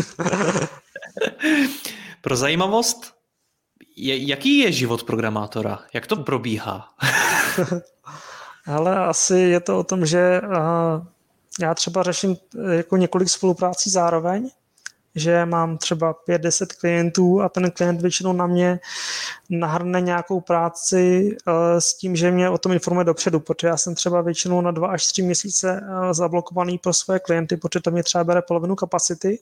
Pro 2.21 2.35
zajímavost, 2.35 3.13
je, 3.95 4.27
jaký 4.27 4.57
je 4.57 4.71
život 4.71 5.03
programátora? 5.03 5.79
Jak 5.93 6.07
to 6.07 6.15
probíhá? 6.15 6.93
Ale 8.65 8.95
asi 8.95 9.35
je 9.35 9.59
to 9.59 9.79
o 9.79 9.83
tom, 9.83 10.05
že 10.05 10.41
uh, 10.41 11.07
já 11.59 11.75
třeba 11.75 12.03
řeším 12.03 12.37
jako 12.71 12.97
několik 12.97 13.29
spoluprácí 13.29 13.89
zároveň 13.89 14.49
že 15.15 15.45
mám 15.45 15.77
třeba 15.77 16.15
5-10 16.27 16.65
klientů 16.79 17.41
a 17.41 17.49
ten 17.49 17.71
klient 17.71 18.01
většinou 18.01 18.33
na 18.33 18.47
mě 18.47 18.79
nahrne 19.49 20.01
nějakou 20.01 20.41
práci 20.41 21.37
eh, 21.47 21.81
s 21.81 21.93
tím, 21.93 22.15
že 22.15 22.31
mě 22.31 22.49
o 22.49 22.57
tom 22.57 22.71
informuje 22.71 23.05
dopředu, 23.05 23.39
protože 23.39 23.67
já 23.67 23.77
jsem 23.77 23.95
třeba 23.95 24.21
většinou 24.21 24.61
na 24.61 24.71
2 24.71 24.87
až 24.87 25.07
3 25.07 25.21
měsíce 25.21 25.81
eh, 25.83 26.13
zablokovaný 26.13 26.77
pro 26.77 26.93
své 26.93 27.19
klienty, 27.19 27.57
protože 27.57 27.79
to 27.79 27.91
mě 27.91 28.03
třeba 28.03 28.23
bere 28.23 28.41
polovinu 28.41 28.75
kapacity, 28.75 29.39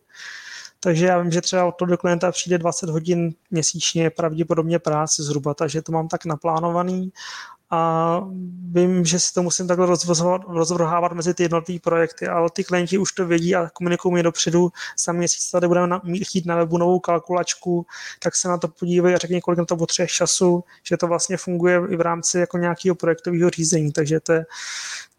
takže 0.79 1.05
já 1.05 1.19
vím, 1.19 1.31
že 1.31 1.41
třeba 1.41 1.65
od 1.65 1.75
toho 1.75 1.97
klienta 1.97 2.31
přijde 2.31 2.57
20 2.57 2.89
hodin 2.89 3.33
měsíčně 3.51 4.09
pravděpodobně 4.09 4.79
práce 4.79 5.23
zhruba, 5.23 5.53
takže 5.53 5.81
to 5.81 5.91
mám 5.91 6.07
tak 6.07 6.25
naplánovaný 6.25 7.11
a 7.69 8.21
vím, 8.71 9.05
že 9.05 9.19
si 9.19 9.33
to 9.33 9.43
musím 9.43 9.67
takhle 9.67 9.87
rozvrhávat 10.47 11.13
mezi 11.13 11.33
ty 11.33 11.43
jednotlivé 11.43 11.79
projekty, 11.79 12.27
ale 12.27 12.49
ty 12.49 12.63
klienti 12.63 12.97
už 12.97 13.11
to 13.11 13.25
vědí 13.25 13.55
a 13.55 13.69
komunikují 13.69 14.13
mi 14.13 14.23
dopředu. 14.23 14.71
Za 15.05 15.11
měsíc 15.11 15.51
tady 15.51 15.67
budeme 15.67 15.87
na, 15.87 16.01
chtít 16.23 16.45
na 16.45 16.55
webu 16.55 16.77
novou 16.77 16.99
kalkulačku, 16.99 17.85
tak 18.19 18.35
se 18.35 18.47
na 18.47 18.57
to 18.57 18.67
podívej 18.67 19.15
a 19.15 19.17
řekni, 19.17 19.41
kolik 19.41 19.57
na 19.57 19.65
to 19.65 19.77
potřebuješ 19.77 20.11
času, 20.11 20.63
že 20.83 20.97
to 20.97 21.07
vlastně 21.07 21.37
funguje 21.37 21.81
i 21.89 21.95
v 21.95 22.01
rámci 22.01 22.39
jako 22.39 22.57
nějakého 22.57 22.95
projektového 22.95 23.49
řízení, 23.49 23.91
takže 23.91 24.19
to 24.19 24.33
je, 24.33 24.45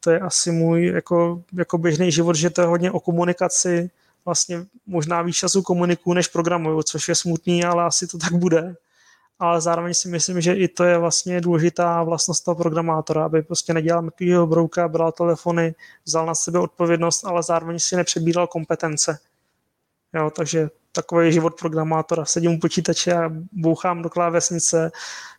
to 0.00 0.11
je 0.11 0.20
asi 0.20 0.50
můj 0.50 0.87
jako, 0.87 1.42
jako 1.52 1.78
běžný 1.78 2.12
život, 2.12 2.37
že 2.37 2.50
to 2.50 2.61
je 2.61 2.66
hodně 2.66 2.90
o 2.90 3.00
komunikaci, 3.00 3.90
vlastně 4.24 4.66
možná 4.87 5.22
víc 5.22 5.37
času 5.37 5.62
komunikuju, 5.62 6.14
než 6.14 6.28
programuju, 6.28 6.82
což 6.82 7.08
je 7.08 7.14
smutný, 7.14 7.64
ale 7.64 7.84
asi 7.84 8.06
to 8.06 8.18
tak 8.18 8.32
bude 8.32 8.76
ale 9.38 9.61
zároveň 9.61 9.94
si 9.94 10.09
myslím, 10.09 10.40
že 10.40 10.55
i 10.55 10.68
to 10.68 10.85
je 10.85 10.98
vlastně 10.98 11.40
důležitá 11.40 12.03
vlastnost 12.03 12.44
toho 12.44 12.55
programátora, 12.55 13.24
aby 13.24 13.42
prostě 13.42 13.74
nedělal 13.74 14.03
mrtvýho 14.03 14.46
brouka, 14.46 14.88
bral 14.88 15.12
telefony, 15.12 15.74
vzal 16.05 16.27
na 16.27 16.35
sebe 16.35 16.59
odpovědnost, 16.59 17.24
ale 17.24 17.42
zároveň 17.42 17.79
si 17.79 17.96
nepřebíral 17.96 18.46
kompetence. 18.46 19.18
Jo, 20.14 20.31
takže 20.37 20.68
takový 20.92 21.33
život 21.33 21.55
programátora. 21.59 22.24
Sedím 22.24 22.53
u 22.53 22.59
počítače 22.59 23.12
a 23.12 23.31
bouchám 23.53 24.03
do 24.03 24.11
klávesnice. 24.11 24.90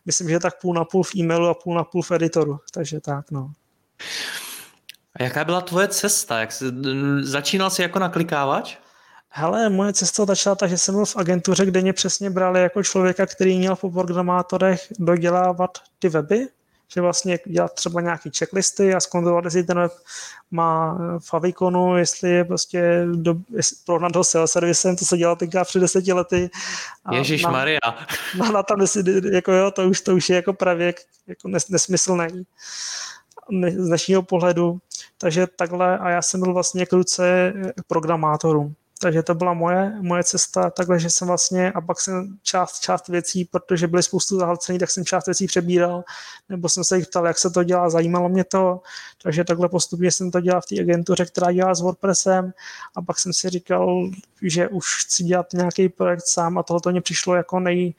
Myslím, 0.06 0.28
že 0.28 0.38
tak 0.38 0.60
půl 0.60 0.74
na 0.74 0.84
půl 0.84 1.02
v 1.02 1.14
e-mailu 1.16 1.48
a 1.48 1.54
půl 1.54 1.74
na 1.74 1.84
půl 1.84 2.02
v 2.02 2.10
editoru. 2.10 2.60
Takže 2.72 3.00
tak, 3.00 3.30
no. 3.30 3.52
A 5.16 5.22
jaká 5.22 5.44
byla 5.44 5.60
tvoje 5.60 5.88
cesta? 5.88 6.40
Jak 6.40 6.52
jsi, 6.52 6.64
začínal 7.20 7.70
jsi 7.70 7.82
jako 7.82 7.98
naklikávač? 7.98 8.76
Hele, 9.32 9.68
moje 9.68 9.92
cesta 9.92 10.24
začala 10.24 10.56
tak, 10.56 10.70
že 10.70 10.78
jsem 10.78 10.94
byl 10.94 11.04
v 11.04 11.16
agentuře, 11.16 11.66
kde 11.66 11.80
mě 11.80 11.92
přesně 11.92 12.30
brali 12.30 12.62
jako 12.62 12.82
člověka, 12.82 13.26
který 13.26 13.58
měl 13.58 13.76
po 13.76 13.90
programátorech 13.90 14.86
dodělávat 14.98 15.78
ty 15.98 16.08
weby, 16.08 16.48
že 16.94 17.00
vlastně 17.00 17.38
dělat 17.46 17.74
třeba 17.74 18.00
nějaký 18.00 18.30
checklisty 18.38 18.94
a 18.94 19.00
zkontrolovat, 19.00 19.44
jestli 19.44 19.64
ten 19.64 19.78
web 19.78 19.92
má 20.50 20.98
faviconu, 21.24 21.96
jestli 21.96 22.30
je 22.30 22.44
prostě 22.44 23.06
do, 23.14 23.34
prohnat 23.86 24.16
ho 24.16 24.24
SEO 24.24 24.46
servisem, 24.46 24.96
to 24.96 25.04
se 25.04 25.16
dělalo 25.16 25.36
tenkrát 25.36 25.68
před 25.68 25.80
deseti 25.80 26.12
lety. 26.12 26.50
Ježíš 27.12 27.42
Maria. 27.42 27.78
Na, 28.38 28.50
na 28.50 28.62
tam, 28.62 28.80
jestli, 28.80 29.34
jako 29.34 29.52
jo, 29.52 29.70
to 29.70 29.88
už, 29.88 30.00
to 30.00 30.14
už 30.14 30.28
je 30.28 30.36
jako 30.36 30.52
pravěk 30.52 31.00
jako 31.26 31.48
nes, 31.48 31.68
nesmyslný 31.68 32.46
z 33.76 33.86
dnešního 33.86 34.22
pohledu. 34.22 34.78
Takže 35.18 35.46
takhle 35.46 35.98
a 35.98 36.10
já 36.10 36.22
jsem 36.22 36.40
byl 36.40 36.52
vlastně 36.52 36.86
k 36.86 36.92
ruce 36.92 37.52
programátorům. 37.86 38.74
Takže 39.02 39.22
to 39.22 39.34
byla 39.34 39.54
moje, 39.54 39.92
moje 40.00 40.24
cesta, 40.24 40.70
takhle, 40.70 41.00
že 41.00 41.10
jsem 41.10 41.28
vlastně, 41.28 41.72
a 41.72 41.80
pak 41.80 42.00
jsem 42.00 42.38
část, 42.42 42.80
část 42.80 43.08
věcí, 43.08 43.44
protože 43.44 43.86
byly 43.86 44.02
spoustu 44.02 44.38
zahlcení, 44.38 44.78
tak 44.78 44.90
jsem 44.90 45.04
část 45.04 45.26
věcí 45.26 45.46
přebíral, 45.46 46.04
nebo 46.48 46.68
jsem 46.68 46.84
se 46.84 46.96
jich 46.96 47.06
ptal, 47.06 47.26
jak 47.26 47.38
se 47.38 47.50
to 47.50 47.64
dělá, 47.64 47.90
zajímalo 47.90 48.28
mě 48.28 48.44
to, 48.44 48.80
takže 49.22 49.44
takhle 49.44 49.68
postupně 49.68 50.10
jsem 50.10 50.30
to 50.30 50.40
dělal 50.40 50.60
v 50.60 50.66
té 50.66 50.80
agentuře, 50.80 51.26
která 51.26 51.52
dělá 51.52 51.74
s 51.74 51.80
WordPressem. 51.80 52.52
A 52.96 53.02
pak 53.02 53.18
jsem 53.18 53.32
si 53.32 53.50
říkal, 53.50 54.10
že 54.42 54.68
už 54.68 55.04
chci 55.04 55.24
dělat 55.24 55.46
nějaký 55.52 55.88
projekt 55.88 56.26
sám 56.26 56.58
a 56.58 56.62
tohle 56.62 56.92
mě 56.92 57.00
přišlo 57.00 57.34
jako 57.34 57.60
nej, 57.60 57.94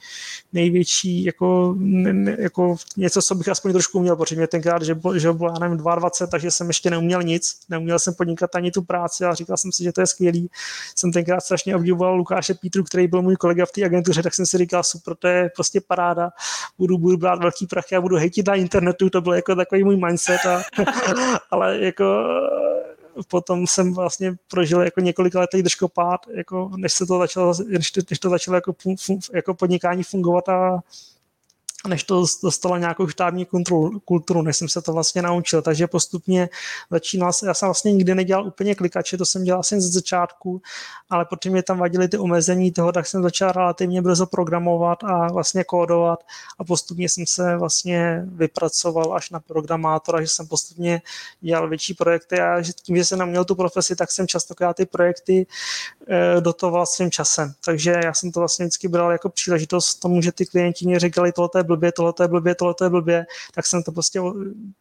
největší, 0.53 1.23
jako, 1.23 1.75
ne, 1.77 2.35
jako 2.39 2.75
něco, 2.97 3.21
co 3.21 3.35
bych 3.35 3.47
aspoň 3.47 3.71
trošku 3.71 3.99
uměl, 3.99 4.15
protože 4.15 4.35
mě 4.35 4.47
tenkrát, 4.47 4.81
že, 4.81 4.95
že 5.15 5.33
bylo, 5.33 5.49
já 5.49 5.59
nevím, 5.59 5.77
22, 5.77 6.27
takže 6.27 6.51
jsem 6.51 6.67
ještě 6.67 6.89
neuměl 6.89 7.23
nic, 7.23 7.59
neuměl 7.69 7.99
jsem 7.99 8.13
podnikat 8.13 8.55
ani 8.55 8.71
tu 8.71 8.81
práci 8.81 9.25
a 9.25 9.33
říkal 9.33 9.57
jsem 9.57 9.71
si, 9.71 9.83
že 9.83 9.91
to 9.91 10.01
je 10.01 10.07
skvělý. 10.07 10.49
Jsem 10.95 11.11
tenkrát 11.11 11.41
strašně 11.41 11.75
obdivoval 11.75 12.15
Lukáše 12.15 12.53
Pítru, 12.53 12.83
který 12.83 13.07
byl 13.07 13.21
můj 13.21 13.35
kolega 13.35 13.65
v 13.65 13.71
té 13.71 13.85
agentuře, 13.85 14.23
tak 14.23 14.33
jsem 14.33 14.45
si 14.45 14.57
říkal, 14.57 14.83
super, 14.83 15.15
to 15.15 15.27
je 15.27 15.49
prostě 15.55 15.81
paráda, 15.87 16.29
budu, 16.77 16.97
budu 16.97 17.17
brát 17.17 17.39
velký 17.39 17.67
prachy 17.67 17.95
a 17.95 18.01
budu 18.01 18.15
hejtit 18.15 18.47
na 18.47 18.55
internetu, 18.55 19.09
to 19.09 19.21
byl 19.21 19.33
jako 19.33 19.55
takový 19.55 19.83
můj 19.83 19.97
mindset, 19.97 20.45
a, 20.45 20.61
ale 21.51 21.79
jako 21.79 22.05
potom 23.27 23.67
jsem 23.67 23.93
vlastně 23.93 24.35
prožil 24.47 24.81
jako 24.81 24.99
několik 24.99 25.35
letý 25.35 25.63
držkopát, 25.63 26.19
jako 26.33 26.71
než 26.75 26.93
se 26.93 27.05
to 27.05 27.19
začalo, 27.19 27.53
než 27.67 27.91
to, 27.91 28.01
než 28.09 28.19
to 28.19 28.29
začalo 28.29 28.55
jako, 28.55 28.73
jako 29.33 29.53
podnikání 29.53 30.03
fungovat 30.03 30.49
a 30.49 30.79
než 31.87 32.03
to 32.03 32.25
dostalo 32.43 32.77
nějakou 32.77 33.07
štábní 33.07 33.45
kulturu, 33.45 33.99
kulturu, 33.99 34.41
než 34.41 34.57
jsem 34.57 34.69
se 34.69 34.81
to 34.81 34.93
vlastně 34.93 35.21
naučil. 35.21 35.61
Takže 35.61 35.87
postupně 35.87 36.49
začínal 36.91 37.33
se, 37.33 37.47
já 37.47 37.53
jsem 37.53 37.67
vlastně 37.67 37.91
nikdy 37.91 38.15
nedělal 38.15 38.47
úplně 38.47 38.75
klikače, 38.75 39.17
to 39.17 39.25
jsem 39.25 39.43
dělal 39.43 39.59
asi 39.59 39.81
ze 39.81 39.89
začátku, 39.89 40.61
ale 41.09 41.25
protože 41.25 41.49
mě 41.49 41.63
tam 41.63 41.77
vadily 41.77 42.07
ty 42.07 42.17
omezení 42.17 42.71
toho, 42.71 42.91
tak 42.91 43.07
jsem 43.07 43.23
začal 43.23 43.51
relativně 43.51 44.01
brzo 44.01 44.25
programovat 44.25 45.03
a 45.03 45.27
vlastně 45.27 45.63
kódovat 45.63 46.23
a 46.59 46.63
postupně 46.63 47.09
jsem 47.09 47.25
se 47.27 47.57
vlastně 47.57 48.23
vypracoval 48.25 49.13
až 49.13 49.29
na 49.29 49.39
programátora, 49.39 50.21
že 50.21 50.27
jsem 50.27 50.47
postupně 50.47 51.01
dělal 51.41 51.69
větší 51.69 51.93
projekty 51.93 52.39
a 52.39 52.61
že 52.61 52.73
tím, 52.73 52.97
že 52.97 53.05
jsem 53.05 53.19
neměl 53.19 53.45
tu 53.45 53.55
profesi, 53.55 53.95
tak 53.95 54.11
jsem 54.11 54.27
častokrát 54.27 54.75
ty 54.75 54.85
projekty 54.85 55.47
e, 56.07 56.41
dotoval 56.41 56.85
svým 56.85 57.11
časem. 57.11 57.53
Takže 57.65 57.99
já 58.03 58.13
jsem 58.13 58.31
to 58.31 58.39
vlastně 58.39 58.65
vždycky 58.65 58.87
bral 58.87 59.11
jako 59.11 59.29
příležitost 59.29 59.95
tomu, 59.95 60.21
že 60.21 60.31
ty 60.31 60.45
klienti 60.45 60.85
mě 60.85 60.99
říkali, 60.99 61.31
tohle 61.31 61.49
je 61.57 61.63
blbě, 61.71 61.91
tohle 61.91 62.13
je 62.21 62.27
blbě, 62.27 62.55
tohle 62.55 62.75
je 62.83 62.89
blbě, 62.89 63.25
tak 63.53 63.65
jsem 63.65 63.83
to 63.83 63.91
prostě 63.91 64.21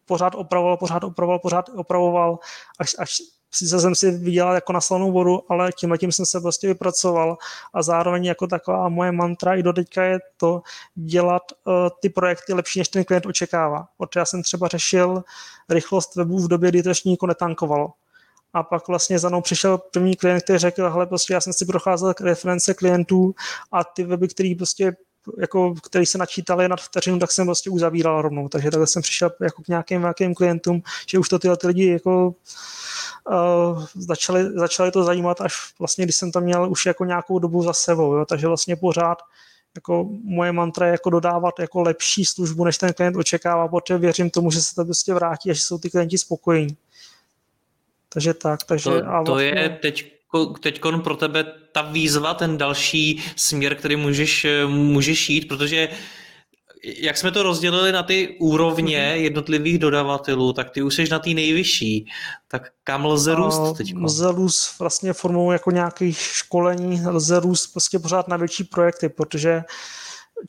pořád 0.07 0.35
opravoval, 0.35 0.77
pořád 0.77 1.05
opravoval, 1.05 1.39
pořád 1.39 1.71
opravoval, 1.75 2.39
až, 2.79 2.95
až 2.99 3.23
sice 3.51 3.81
jsem 3.81 3.95
si 3.95 4.11
vydělal 4.11 4.55
jako 4.55 4.73
na 4.73 4.81
slanou 4.81 5.13
vodu, 5.13 5.53
ale 5.53 5.73
tím 5.73 5.97
tím 5.99 6.13
jsem 6.13 6.27
se 6.27 6.41
prostě 6.41 6.67
vypracoval 6.67 7.39
a 7.75 7.83
zároveň 7.83 8.25
jako 8.25 8.47
taková 8.47 8.89
moje 8.89 9.13
mantra 9.13 9.55
i 9.55 9.63
do 9.63 9.73
teďka 9.73 10.05
je 10.05 10.19
to 10.37 10.63
dělat 10.95 11.43
uh, 11.65 11.75
ty 12.01 12.09
projekty 12.09 12.53
lepší, 12.53 12.79
než 12.79 12.89
ten 12.89 13.05
klient 13.05 13.27
očekává. 13.27 13.87
Protože 13.99 14.21
já 14.21 14.25
jsem 14.25 14.43
třeba 14.43 14.69
řešil 14.69 15.25
rychlost 15.69 16.17
webu 16.17 16.39
v 16.39 16.49
době, 16.49 16.71
kdy 16.71 16.83
to 16.83 16.89
ještě 16.89 17.09
nikdo 17.09 17.27
netankovalo. 17.27 17.93
A 18.53 18.63
pak 18.63 18.89
vlastně 18.89 19.19
za 19.19 19.29
mnou 19.29 19.41
přišel 19.41 19.79
první 19.79 20.17
klient, 20.17 20.43
který 20.43 20.59
řekl, 20.59 20.91
hele, 20.91 21.07
prostě 21.07 21.35
já 21.35 21.41
jsem 21.41 21.53
si 21.53 21.67
procházel 21.67 22.15
reference 22.21 22.75
klientů 22.75 23.35
a 23.73 23.85
ty 23.85 24.05
weby, 24.05 24.29
které 24.29 24.55
prostě 24.59 24.97
jako, 25.39 25.75
který 25.75 26.07
se 26.07 26.19
načítali 26.19 26.69
nad 26.69 26.81
vteřinu, 26.81 27.19
tak 27.19 27.31
jsem 27.31 27.47
vlastně 27.47 27.73
uzavíral 27.73 28.23
rovnou. 28.23 28.49
Takže 28.49 28.71
takhle 28.71 28.87
jsem 28.87 29.03
přišel 29.03 29.31
jako 29.41 29.63
k 29.63 29.69
nějakým 29.69 30.03
velkým 30.03 30.35
klientům, 30.35 30.83
že 31.09 31.19
už 31.19 31.29
to 31.29 31.39
tyhle 31.39 31.57
ty 31.57 31.67
lidi 31.67 31.87
jako 31.87 32.35
uh, 33.31 33.85
začali, 33.95 34.45
začali 34.55 34.91
to 34.91 35.05
zajímat, 35.05 35.41
až 35.41 35.55
vlastně, 35.79 36.05
když 36.05 36.17
jsem 36.17 36.33
tam 36.33 36.43
měl 36.43 36.71
už 36.71 36.87
jako 36.87 37.05
nějakou 37.05 37.39
dobu 37.39 37.63
za 37.63 37.73
sebou. 37.73 38.15
Jo? 38.15 38.25
Takže 38.25 38.47
vlastně 38.47 38.77
pořád 38.77 39.19
jako 39.75 40.09
moje 40.25 40.53
mantra 40.53 40.87
je 40.87 40.93
jako 40.93 41.11
dodávat 41.11 41.59
jako 41.59 41.83
lepší 41.83 42.25
službu, 42.25 42.65
než 42.65 42.79
ten 42.79 42.93
klient 42.93 43.17
očekává, 43.17 43.69
protože 43.69 43.99
věřím 43.99 44.31
tomu, 44.31 44.51
že 44.51 44.63
se 44.63 44.75
to 44.75 44.85
prostě 44.85 45.15
vrátí 45.15 45.51
a 45.51 45.53
že 45.53 45.61
jsou 45.61 45.79
ty 45.79 45.91
klienti 45.91 46.19
spokojení. 46.19 46.77
Takže 48.09 48.35
tak. 48.35 48.65
Takže 48.65 48.85
to, 48.85 49.09
a 49.09 49.23
vlastně... 49.23 49.53
to 49.53 49.59
je 49.59 49.69
teď 49.69 50.20
teď 50.61 50.81
pro 51.05 51.17
tebe 51.17 51.45
ta 51.73 51.83
výzva, 51.83 52.35
ten 52.35 52.59
další 52.59 53.23
směr, 53.37 53.75
který 53.75 53.97
můžeš, 53.97 54.47
můžeš 54.67 55.31
jít, 55.31 55.49
protože 55.49 55.89
jak 56.85 57.17
jsme 57.17 57.31
to 57.31 57.43
rozdělili 57.43 57.93
na 57.93 58.03
ty 58.03 58.37
úrovně 58.41 59.13
mhm. 59.13 59.25
jednotlivých 59.25 59.79
dodavatelů, 59.79 60.53
tak 60.53 60.71
ty 60.71 60.83
už 60.83 60.95
jsi 60.95 61.09
na 61.11 61.19
té 61.19 61.31
nejvyšší. 61.31 62.07
Tak 62.49 62.71
kam 62.85 63.05
lze 63.07 63.35
růst 63.35 63.77
teď? 63.77 63.95
Lze 63.97 64.33
růst 64.33 64.79
vlastně 64.79 65.13
formou 65.13 65.53
jako 65.53 65.71
nějakých 65.71 66.19
školení, 66.19 67.01
lze 67.07 67.41
růst 67.41 67.67
prostě 67.67 67.99
pořád 67.99 68.29
na 68.29 68.37
větší 68.37 68.65
projekty, 68.65 69.09
protože 69.09 69.57
uh, 69.57 69.63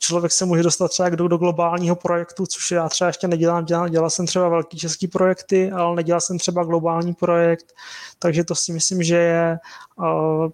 člověk 0.00 0.32
se 0.32 0.44
může 0.44 0.62
dostat 0.62 0.88
třeba 0.88 1.08
do, 1.08 1.28
do 1.28 1.36
globálního 1.36 1.96
projektu, 1.96 2.46
což 2.46 2.70
já 2.70 2.88
třeba 2.88 3.08
ještě 3.08 3.28
nedělám. 3.28 3.64
Dělal, 3.64 3.88
dělal 3.88 4.10
jsem 4.10 4.26
třeba 4.26 4.48
velký 4.48 4.78
český 4.78 5.08
projekty, 5.08 5.70
ale 5.70 5.96
nedělal 5.96 6.20
jsem 6.20 6.38
třeba 6.38 6.64
globální 6.64 7.14
projekt, 7.14 7.72
takže 8.18 8.44
to 8.44 8.54
si 8.54 8.72
myslím, 8.72 9.02
že 9.02 9.16
je 9.16 9.58
uh, 9.96 10.50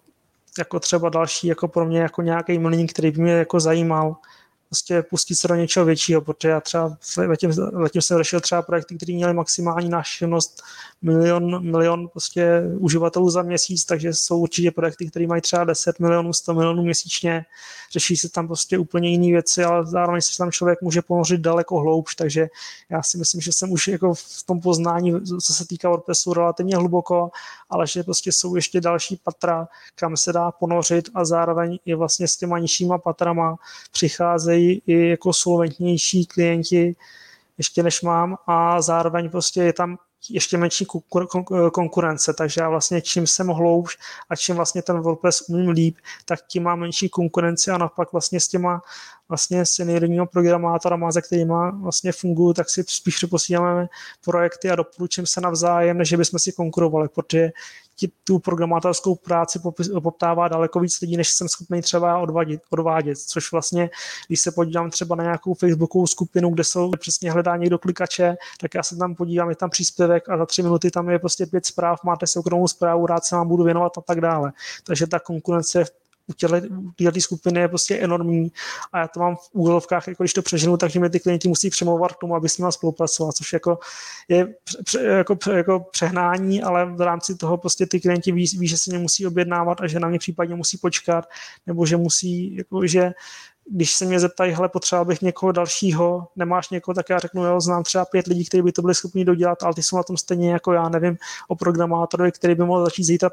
jako 0.58 0.80
třeba 0.80 1.08
další 1.08 1.46
jako 1.46 1.68
pro 1.68 1.86
mě 1.86 2.00
jako 2.00 2.22
nějaký 2.22 2.58
milník, 2.58 2.92
který 2.92 3.10
by 3.10 3.22
mě 3.22 3.32
jako 3.32 3.60
zajímal 3.60 4.16
prostě 4.68 5.02
pustit 5.02 5.36
se 5.36 5.48
do 5.48 5.54
něčeho 5.54 5.86
většího, 5.86 6.20
protože 6.20 6.48
já 6.48 6.60
třeba 6.60 6.96
letím, 7.16 7.50
letím 7.72 8.02
jsem 8.02 8.18
řešil 8.18 8.40
třeba 8.40 8.62
projekty, 8.62 8.96
které 8.96 9.12
měly 9.12 9.34
maximální 9.34 9.88
návštěvnost 9.88 10.62
milion, 11.02 11.70
milion 11.70 12.08
prostě 12.08 12.62
uživatelů 12.78 13.30
za 13.30 13.42
měsíc, 13.42 13.84
takže 13.84 14.14
jsou 14.14 14.38
určitě 14.38 14.70
projekty, 14.70 15.10
které 15.10 15.26
mají 15.26 15.42
třeba 15.42 15.64
10 15.64 16.00
milionů, 16.00 16.32
100 16.32 16.54
milionů 16.54 16.82
měsíčně, 16.82 17.44
řeší 17.92 18.16
se 18.16 18.28
tam 18.28 18.46
prostě 18.46 18.78
úplně 18.78 19.10
jiné 19.10 19.26
věci, 19.26 19.64
ale 19.64 19.86
zároveň 19.86 20.20
se 20.20 20.38
tam 20.38 20.52
člověk 20.52 20.82
může 20.82 21.02
ponořit 21.02 21.40
daleko 21.40 21.80
hloubš, 21.80 22.14
takže 22.14 22.48
já 22.90 23.02
si 23.02 23.18
myslím, 23.18 23.40
že 23.40 23.52
jsem 23.52 23.72
už 23.72 23.88
jako 23.88 24.14
v 24.14 24.42
tom 24.46 24.60
poznání, 24.60 25.12
co 25.42 25.54
se 25.54 25.66
týká 25.66 25.88
WordPressu, 25.88 26.34
relativně 26.34 26.76
hluboko, 26.76 27.30
ale 27.70 27.86
že 27.86 28.02
prostě 28.02 28.32
jsou 28.32 28.56
ještě 28.56 28.80
další 28.80 29.20
patra, 29.24 29.68
kam 29.94 30.16
se 30.16 30.32
dá 30.32 30.50
ponořit 30.50 31.08
a 31.14 31.24
zároveň 31.24 31.78
i 31.84 31.94
vlastně 31.94 32.28
s 32.28 32.36
těma 32.36 32.58
nižšíma 32.58 32.98
patrama 32.98 33.56
přicházejí 33.92 34.57
i 34.58 35.08
jako 35.08 35.32
solventnější 35.32 36.26
klienti, 36.26 36.96
ještě 37.58 37.82
než 37.82 38.02
mám 38.02 38.36
a 38.46 38.82
zároveň 38.82 39.30
prostě 39.30 39.62
je 39.62 39.72
tam 39.72 39.98
ještě 40.30 40.58
menší 40.58 40.86
konkurence, 41.72 42.34
takže 42.34 42.60
já 42.60 42.68
vlastně 42.68 43.02
čím 43.02 43.26
jsem 43.26 43.48
hloubš 43.48 43.98
a 44.30 44.36
čím 44.36 44.56
vlastně 44.56 44.82
ten 44.82 45.00
WordPress 45.00 45.48
umím 45.48 45.68
líp, 45.68 45.96
tak 46.24 46.46
tím 46.46 46.62
má 46.62 46.76
menší 46.76 47.08
konkurenci 47.08 47.70
a 47.70 47.78
naopak 47.78 48.12
vlastně 48.12 48.40
s 48.40 48.48
těma 48.48 48.82
vlastně 49.28 49.66
seniorního 49.66 50.26
programátora, 50.26 51.12
se 51.12 51.22
kterými 51.22 51.54
vlastně 51.82 52.12
fungují, 52.12 52.54
tak 52.54 52.70
si 52.70 52.84
spíš 52.86 53.16
přeposíláme 53.16 53.88
projekty 54.24 54.70
a 54.70 54.76
doporučím 54.76 55.26
se 55.26 55.40
navzájem, 55.40 55.98
než 55.98 56.14
bychom 56.14 56.38
si 56.38 56.52
konkurovali, 56.52 57.08
protože 57.08 57.50
ti 57.98 58.10
tu 58.24 58.38
programátorskou 58.38 59.14
práci 59.14 59.60
poptává 60.02 60.48
daleko 60.48 60.80
víc 60.80 61.00
lidí, 61.00 61.16
než 61.16 61.28
jsem 61.28 61.48
schopný 61.48 61.82
třeba 61.82 62.18
odvadit, 62.18 62.60
odvádět, 62.70 63.18
což 63.18 63.52
vlastně, 63.52 63.90
když 64.26 64.40
se 64.40 64.50
podívám 64.52 64.90
třeba 64.90 65.16
na 65.16 65.24
nějakou 65.24 65.54
facebookovou 65.54 66.06
skupinu, 66.06 66.50
kde 66.50 66.64
jsou 66.64 66.90
přesně 66.90 67.32
hledá 67.32 67.56
někdo 67.56 67.78
klikače, 67.78 68.36
tak 68.60 68.74
já 68.74 68.82
se 68.82 68.96
tam 68.96 69.14
podívám, 69.14 69.50
je 69.50 69.56
tam 69.56 69.70
příspěvek 69.70 70.28
a 70.28 70.38
za 70.38 70.46
tři 70.46 70.62
minuty 70.62 70.90
tam 70.90 71.10
je 71.10 71.18
prostě 71.18 71.46
pět 71.46 71.66
zpráv, 71.66 72.04
máte 72.04 72.26
soukromou 72.26 72.68
zprávu, 72.68 73.06
rád 73.06 73.24
se 73.24 73.36
vám 73.36 73.48
budu 73.48 73.64
věnovat 73.64 73.98
a 73.98 74.00
tak 74.00 74.20
dále. 74.20 74.52
Takže 74.86 75.06
ta 75.06 75.18
konkurence 75.18 75.78
je 75.78 75.84
této 76.96 77.20
skupiny 77.20 77.60
je 77.60 77.68
prostě 77.68 77.96
enormní 77.96 78.52
a 78.92 78.98
já 78.98 79.08
to 79.08 79.20
mám 79.20 79.36
v 79.36 79.48
úhlovkách, 79.52 80.08
jako 80.08 80.22
když 80.22 80.32
to 80.32 80.42
přeženu, 80.42 80.76
takže 80.76 81.00
mě 81.00 81.10
ty 81.10 81.20
klienti 81.20 81.48
musí 81.48 81.70
přemlouvat 81.70 82.12
k 82.12 82.18
tomu, 82.20 82.36
aby 82.36 82.48
s 82.48 82.58
nimi 82.58 82.72
spolupracoval, 82.72 83.32
což 83.32 83.52
jako 83.52 83.78
je 84.28 84.54
pře, 84.84 85.02
jako, 85.02 85.38
jako 85.52 85.80
přehnání, 85.90 86.62
ale 86.62 86.86
v 86.86 87.00
rámci 87.00 87.36
toho 87.36 87.56
prostě 87.56 87.86
ty 87.86 88.00
klienti 88.00 88.32
ví, 88.32 88.46
ví, 88.58 88.68
že 88.68 88.78
se 88.78 88.90
mě 88.90 88.98
musí 88.98 89.26
objednávat 89.26 89.80
a 89.80 89.86
že 89.86 90.00
na 90.00 90.08
mě 90.08 90.18
případně 90.18 90.54
musí 90.54 90.78
počkat, 90.78 91.24
nebo 91.66 91.86
že 91.86 91.96
musí, 91.96 92.56
jako, 92.56 92.86
že 92.86 93.12
když 93.70 93.92
se 93.92 94.04
mě 94.04 94.20
zeptají, 94.20 94.52
hele, 94.52 94.68
potřeboval 94.68 95.04
bych 95.04 95.22
někoho 95.22 95.52
dalšího, 95.52 96.28
nemáš 96.36 96.70
někoho, 96.70 96.94
tak 96.94 97.10
já 97.10 97.18
řeknu, 97.18 97.44
jo, 97.44 97.60
znám 97.60 97.82
třeba 97.82 98.04
pět 98.04 98.26
lidí, 98.26 98.44
kteří 98.44 98.62
by 98.62 98.72
to 98.72 98.82
byli 98.82 98.94
schopni 98.94 99.24
dodělat, 99.24 99.62
ale 99.62 99.74
ty 99.74 99.82
jsou 99.82 99.96
na 99.96 100.02
tom 100.02 100.16
stejně 100.16 100.52
jako 100.52 100.72
já, 100.72 100.88
nevím 100.88 101.16
o 101.48 101.54
programátorovi, 101.54 102.32
který 102.32 102.54
by 102.54 102.64
mohl 102.64 102.84
začít 102.84 103.04
zítra 103.04 103.30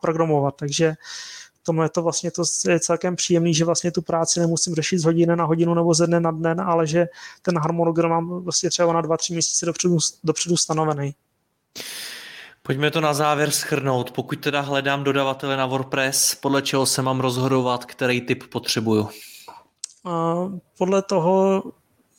programovat, 0.00 0.54
takže 0.56 0.94
tomu 1.62 1.82
je 1.82 1.88
to 1.88 2.02
vlastně 2.02 2.30
to 2.30 2.42
je 2.68 2.80
celkem 2.80 3.16
příjemný, 3.16 3.54
že 3.54 3.64
vlastně 3.64 3.92
tu 3.92 4.02
práci 4.02 4.40
nemusím 4.40 4.74
řešit 4.74 4.98
z 4.98 5.04
hodiny 5.04 5.36
na 5.36 5.44
hodinu 5.44 5.74
nebo 5.74 5.94
ze 5.94 6.06
dne 6.06 6.20
na 6.20 6.30
den, 6.30 6.60
ale 6.60 6.86
že 6.86 7.06
ten 7.42 7.58
harmonogram 7.58 8.10
mám 8.10 8.42
vlastně 8.42 8.70
třeba 8.70 8.92
na 8.92 9.00
dva, 9.00 9.16
tři 9.16 9.32
měsíce 9.32 9.66
dopředu, 9.66 9.98
dopředu 10.24 10.56
stanovený. 10.56 11.14
Pojďme 12.62 12.90
to 12.90 13.00
na 13.00 13.14
závěr 13.14 13.50
schrnout. 13.50 14.10
Pokud 14.10 14.40
teda 14.40 14.60
hledám 14.60 15.04
dodavatele 15.04 15.56
na 15.56 15.66
WordPress, 15.66 16.34
podle 16.34 16.62
čeho 16.62 16.86
se 16.86 17.02
mám 17.02 17.20
rozhodovat, 17.20 17.84
který 17.84 18.20
typ 18.20 18.44
potřebuju? 18.52 19.08
podle 20.78 21.02
toho, 21.02 21.62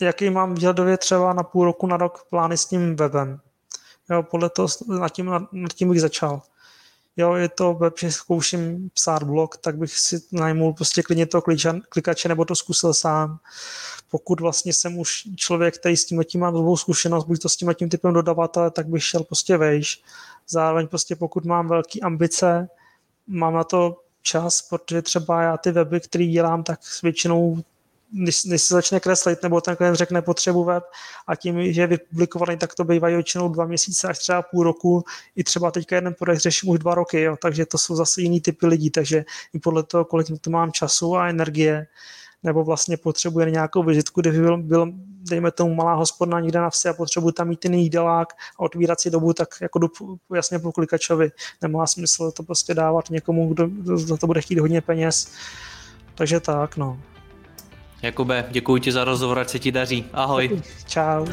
jaký 0.02 0.30
mám 0.30 0.56
výhledově 0.56 0.98
třeba 0.98 1.34
na 1.34 1.44
půl 1.44 1.66
roku, 1.66 1.88
na 1.88 1.98
rok 1.98 2.26
plány 2.30 2.58
s 2.58 2.66
tím 2.66 2.96
webem. 2.96 3.40
Jo, 4.10 4.24
podle 4.24 4.50
toho 4.50 4.68
nad 4.88 5.10
tím, 5.10 5.26
nad 5.52 5.74
tím 5.74 5.90
bych 5.90 6.02
začal. 6.02 6.42
Jo, 7.18 7.34
je 7.34 7.50
to 7.50 7.80
že 8.00 8.12
zkouším 8.12 8.90
psát 8.94 9.24
blog, 9.24 9.58
tak 9.58 9.78
bych 9.78 10.00
si 10.00 10.22
najmul 10.32 10.74
prostě 10.74 11.04
klidně 11.04 11.26
to 11.26 11.42
klikače 11.90 12.30
nebo 12.30 12.46
to 12.46 12.56
zkusil 12.56 12.94
sám. 12.94 13.40
Pokud 14.10 14.42
vlastně 14.42 14.74
jsem 14.74 14.98
už 14.98 15.24
člověk, 15.36 15.78
který 15.78 15.98
s 15.98 16.06
tím 16.06 16.24
tím 16.24 16.42
má 16.42 16.52
dlouhou 16.52 16.78
zkušenost, 16.78 17.26
buď 17.26 17.42
to 17.42 17.50
s 17.50 17.56
tím 17.56 17.74
tím 17.74 17.90
typem 17.90 18.14
dodavatele, 18.14 18.72
tak 18.72 18.88
bych 18.88 19.04
šel 19.04 19.24
prostě 19.24 19.58
vejš. 19.58 20.04
Zároveň 20.50 20.88
prostě 20.88 21.16
pokud 21.16 21.46
mám 21.46 21.68
velké 21.68 22.00
ambice, 22.00 22.70
mám 23.28 23.54
na 23.54 23.64
to 23.64 24.02
čas, 24.22 24.62
protože 24.62 25.02
třeba 25.02 25.42
já 25.42 25.58
ty 25.58 25.72
weby, 25.72 26.00
které 26.00 26.26
dělám, 26.26 26.64
tak 26.64 26.80
většinou 27.04 27.64
když, 28.14 28.44
když 28.46 28.62
se 28.62 28.74
začne 28.74 29.00
kreslit, 29.00 29.44
nebo 29.44 29.62
ten 29.62 29.76
klient 29.76 29.96
řekne 29.96 30.22
potřebu 30.22 30.64
web 30.64 30.84
a 31.28 31.36
tím, 31.36 31.74
že 31.74 31.82
je 31.82 31.88
vypublikovaný, 31.88 32.58
tak 32.58 32.76
to 32.76 32.84
bývají 32.84 33.16
většinou 33.16 33.50
dva 33.50 33.66
měsíce 33.66 34.08
až 34.08 34.20
třeba 34.20 34.42
půl 34.42 34.64
roku. 34.64 35.04
I 35.36 35.44
třeba 35.44 35.72
teďka 35.72 35.96
jeden 35.96 36.14
projekt 36.14 36.42
řeším 36.42 36.70
už 36.70 36.80
dva 36.80 36.96
roky, 36.96 37.22
jo, 37.22 37.36
takže 37.42 37.66
to 37.66 37.78
jsou 37.78 37.96
zase 37.96 38.22
jiný 38.22 38.42
typy 38.42 38.68
lidí, 38.68 38.90
takže 38.90 39.26
i 39.54 39.60
podle 39.60 39.84
toho, 39.84 40.06
kolik 40.06 40.28
to 40.42 40.50
mám 40.50 40.72
času 40.72 41.16
a 41.16 41.28
energie, 41.28 41.88
nebo 42.44 42.64
vlastně 42.64 42.98
potřebuje 42.98 43.52
nějakou 43.52 43.84
vizitku, 43.84 44.22
kde 44.22 44.32
by 44.32 44.40
byl, 44.40 44.58
byl 44.58 44.92
dejme 45.30 45.52
tomu 45.52 45.76
malá 45.76 45.94
hospodna 45.94 46.40
někde 46.40 46.60
na 46.60 46.70
vsi 46.70 46.90
a 46.90 46.94
potřebuji 46.94 47.32
tam 47.32 47.48
mít 47.48 47.60
ten 47.60 47.74
jídelák 47.74 48.34
a 48.34 48.60
otvírací 48.60 49.10
dobu, 49.10 49.34
tak 49.34 49.50
jako 49.62 49.80
jdu 49.80 49.88
jasně 50.36 50.60
po 50.60 50.72
klikačovi. 50.72 51.32
Nemá 51.62 51.88
smysl 51.88 52.32
to 52.32 52.44
prostě 52.44 52.74
dávat 52.74 53.10
někomu, 53.10 53.54
kdo 53.54 53.70
za 53.98 54.18
to 54.18 54.28
bude 54.28 54.42
chtít 54.42 54.60
hodně 54.60 54.82
peněz. 54.82 55.32
Takže 56.16 56.40
tak, 56.40 56.78
no. 56.78 57.00
Jakube, 58.04 58.46
děkuji 58.52 58.82
ti 58.82 58.92
za 58.92 59.04
rozhovor, 59.04 59.40
ať 59.40 59.50
se 59.50 59.60
ti 59.60 59.72
daří. 59.72 60.06
Ahoj. 60.14 60.62
Čau. 60.88 61.26